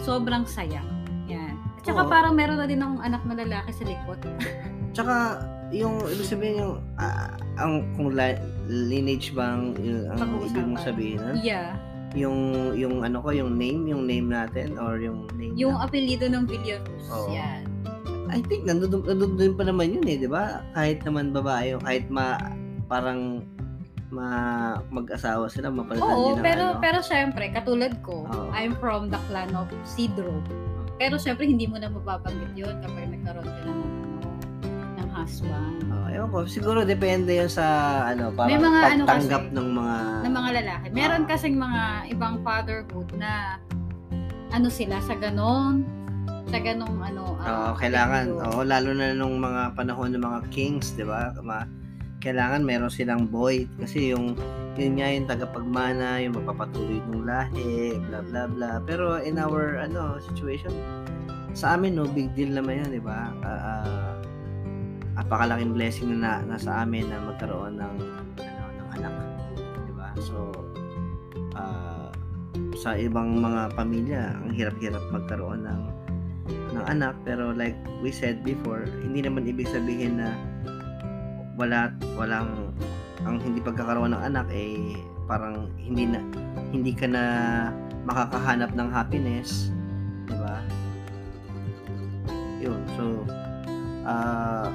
[0.01, 0.81] sobrang saya.
[1.29, 1.53] Yan.
[1.77, 2.09] At saka Oo.
[2.09, 4.17] parang meron na din akong anak na lalaki sa likod.
[4.97, 5.37] Tsaka,
[5.71, 8.37] yung, ibig sabihin yung, ah, ang, kung la,
[8.67, 11.33] lineage bang, yung, ang ibig mong sabihin, ha?
[11.37, 11.69] Yeah.
[12.15, 16.31] yung, yung ano ko, yung name, yung name natin, or yung name Yung na- apelyido
[16.31, 17.05] ng Villarus.
[17.11, 17.33] Oo.
[17.33, 17.67] Yan.
[18.25, 20.63] I think nandun, nandun din pa naman yun eh, di ba?
[20.73, 22.39] Kahit naman babae, kahit ma,
[22.87, 23.43] parang
[24.09, 24.27] ma,
[24.89, 26.81] mag-asawa sila, mapalitan Oo, din ng pero ano.
[26.81, 28.49] pero syempre, katulad ko, Oo.
[28.51, 30.39] I'm from the clan of Sidro.
[30.95, 33.93] Pero syempre, hindi mo na mapapanggit yun kapag nagkaroon ka na ng
[35.15, 35.87] husband.
[35.87, 37.63] Oh, ewan ko, siguro depende yun sa
[38.11, 39.97] ano, parang May mga ano pagtanggap kasi, ng mga
[40.27, 40.85] ng mga lalaki.
[40.91, 41.27] Meron Ah.
[41.31, 43.31] kasing mga ibang fatherhood na
[44.51, 45.87] ano sila sa ganon
[46.45, 50.93] sa ganong ano Oo, ah, kailangan, oo, lalo na nung mga panahon ng mga kings,
[50.93, 51.33] di ba?
[51.41, 51.65] Ma,
[52.21, 54.33] kailangan meron silang boy kasi yung
[54.75, 58.71] yun nga yung tagapagmana, yung magpapatuloy ng lahi, bla bla bla.
[58.83, 60.73] Pero in our ano situation,
[61.55, 63.29] sa amin no, big deal naman yun, di ba?
[63.41, 64.13] Ah, ah,
[65.15, 67.95] apakalaking blessing na na- nasa amin na magkaroon ng
[68.39, 69.13] ano ng anak,
[69.87, 70.09] di ba?
[70.19, 70.51] So
[71.55, 72.11] ah,
[72.75, 75.81] sa ibang mga pamilya, ang hirap-hirap magkaroon ng
[76.75, 80.35] ng anak pero like we said before hindi naman ibig sabihin na
[81.55, 81.89] wala
[82.19, 82.75] walang
[83.23, 86.19] ang hindi pagkakaroon ng anak eh parang hindi na
[86.69, 87.23] hindi ka na
[88.05, 89.73] makakahanap ng happiness
[90.29, 90.61] di ba
[92.61, 93.25] yun so
[94.05, 94.69] ah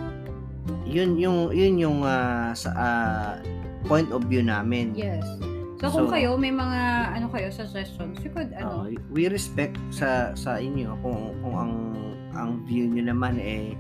[0.86, 3.32] yun yung yun yung ah, sa ah,
[3.88, 5.24] point of view namin Yes.
[5.80, 6.80] So, kung So, kayo may mga
[7.16, 11.74] ano kayo suggestions, you could ano, Oo, we respect sa sa inyo kung kung ang
[12.36, 13.72] ang view niyo naman eh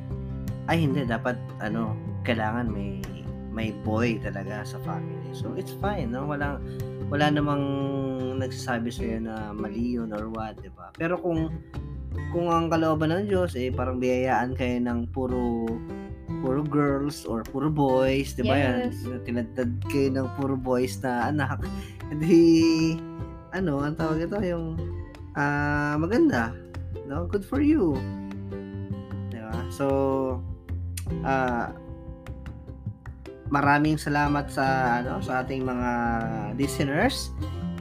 [0.72, 1.92] ay hindi dapat ano
[2.24, 3.04] kailangan may
[3.52, 5.28] may boy talaga sa family.
[5.36, 6.24] So it's fine, no?
[6.24, 6.56] Wala
[7.12, 7.64] wala namang
[8.40, 10.96] nagsasabi sa na mali yun or what, 'di ba?
[10.96, 11.52] Pero kung
[12.32, 15.68] kung ang kalooban ng Diyos eh parang biyayaan kayo ng puro
[16.40, 18.96] puro girls or puro boys, 'di ba Yes.
[19.04, 19.20] yan?
[19.22, 21.60] Tinadtad kayo ng puro boys na anak.
[22.10, 22.96] Hindi
[23.50, 24.74] ano, ang tawag ito yung
[25.34, 26.50] ah maganda.
[27.04, 27.94] No, good for you.
[29.28, 29.52] 'Di ba?
[29.70, 29.86] So
[31.22, 31.70] ah
[33.50, 34.64] maraming salamat sa
[35.02, 35.90] ano sa ating mga
[36.54, 37.34] listeners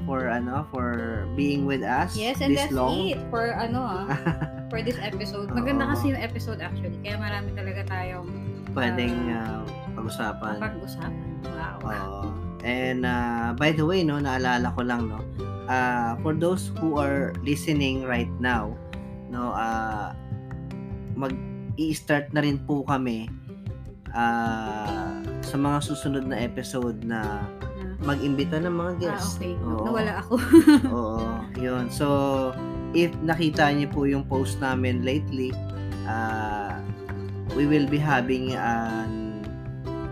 [0.09, 3.13] for ano for being with us Yes, and this that's long.
[3.13, 4.09] it for ano ah,
[4.73, 5.53] for this episode.
[5.53, 6.97] Maganda kasi yung episode actually.
[7.05, 8.25] Kaya marami talaga tayong
[8.73, 9.65] Pwedeng ah,
[9.97, 10.55] pag-usapan.
[10.61, 11.13] pag-usapan.
[11.49, 11.77] Wow.
[11.83, 12.21] Oo.
[12.59, 15.23] And uh, by the way, no, naalala ko lang, no,
[15.71, 18.75] uh, for those who are listening right now,
[19.31, 20.11] no, uh,
[21.15, 21.31] mag
[21.79, 23.31] i-start na rin po kami
[24.11, 27.47] uh, sa mga susunod na episode na
[28.03, 29.39] mag-imbita ng mga ah, guests.
[29.39, 29.55] okay.
[29.63, 29.87] Oo.
[29.87, 30.33] Nawala ako.
[30.95, 31.27] Oo,
[31.59, 31.87] yun.
[31.91, 32.07] So,
[32.95, 35.55] if nakita niyo po yung post namin lately,
[36.07, 36.68] uh,
[37.55, 39.41] we will be having an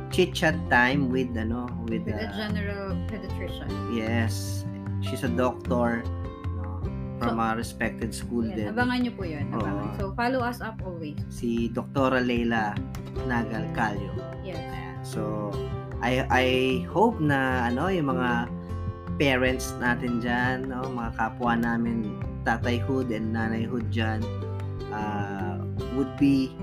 [0.09, 3.69] chit-chat time with, ano, with, With a uh, general pediatrician.
[3.93, 4.65] yes,
[5.01, 6.01] she's a doctor,
[7.17, 8.67] from a respected school Yan, din.
[8.77, 9.45] abangan nyo po yun.
[9.49, 9.89] Abangan.
[9.89, 9.97] Oo.
[9.97, 11.17] So, follow us up always.
[11.33, 12.77] Si Doktora Leila
[13.25, 14.13] Nagal Calio.
[14.45, 14.61] Yes.
[14.61, 14.93] Ayan.
[15.01, 15.49] So,
[15.97, 16.45] I I
[16.93, 18.53] hope na ano yung mga
[19.17, 24.21] parents natin diyan, no, mga kapwa namin tatayhood and nanayhood diyan
[24.93, 25.57] uh,
[25.97, 26.53] would be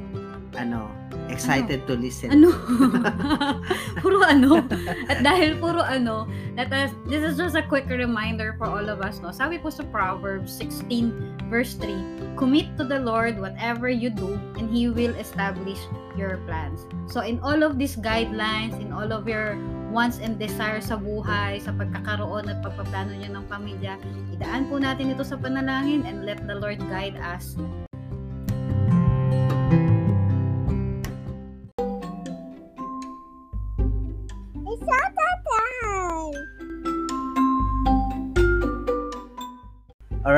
[0.56, 0.90] ano
[1.28, 2.30] excited to listen.
[2.30, 2.52] Ano?
[4.02, 4.62] puro ano?
[5.08, 9.00] At dahil puro ano, let us, this is just a quick reminder for all of
[9.00, 9.32] us, no?
[9.32, 14.70] Sabi po sa Proverbs 16 verse 3, Commit to the Lord whatever you do and
[14.70, 15.78] He will establish
[16.14, 16.86] your plans.
[17.10, 19.58] So in all of these guidelines, in all of your
[19.94, 23.94] wants and desires sa buhay, sa pagkakaroon at pagpaplano niyo ng pamilya,
[24.34, 27.54] idaan po natin ito sa panalangin and let the Lord guide us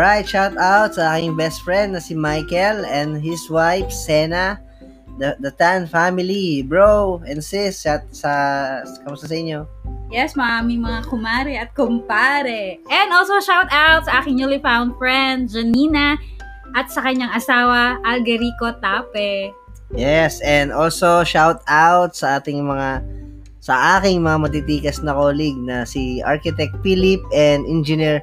[0.07, 4.55] Alright, shout out sa aking best friend na si Michael and his wife, Sena.
[5.19, 8.31] The, the Tan family, bro and sis, shout sa,
[9.03, 9.67] kamusta sa inyo?
[10.07, 12.79] Yes, mami, mga kumare at kumpare.
[12.87, 16.23] And also shout out sa aking newly found friend, Janina,
[16.79, 19.51] at sa kanyang asawa, Algerico Tape.
[19.91, 23.03] Yes, and also shout out sa ating mga
[23.59, 28.23] sa aking mga matitikas na colleague na si Architect Philip and Engineer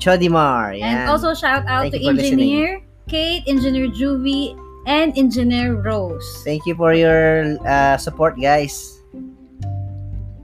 [0.00, 0.74] Chodimar.
[0.78, 0.82] Yan.
[0.82, 6.24] And also shout out Thank to Engineer Kate, Engineer Juvie, and Engineer Rose.
[6.44, 8.96] Thank you for your uh, support, guys.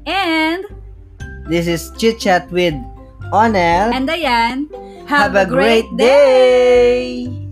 [0.06, 0.64] And,
[1.48, 2.74] This is Chit Chat with
[3.30, 3.94] Onel.
[3.94, 4.66] and ayan,
[5.06, 7.45] Have a great day!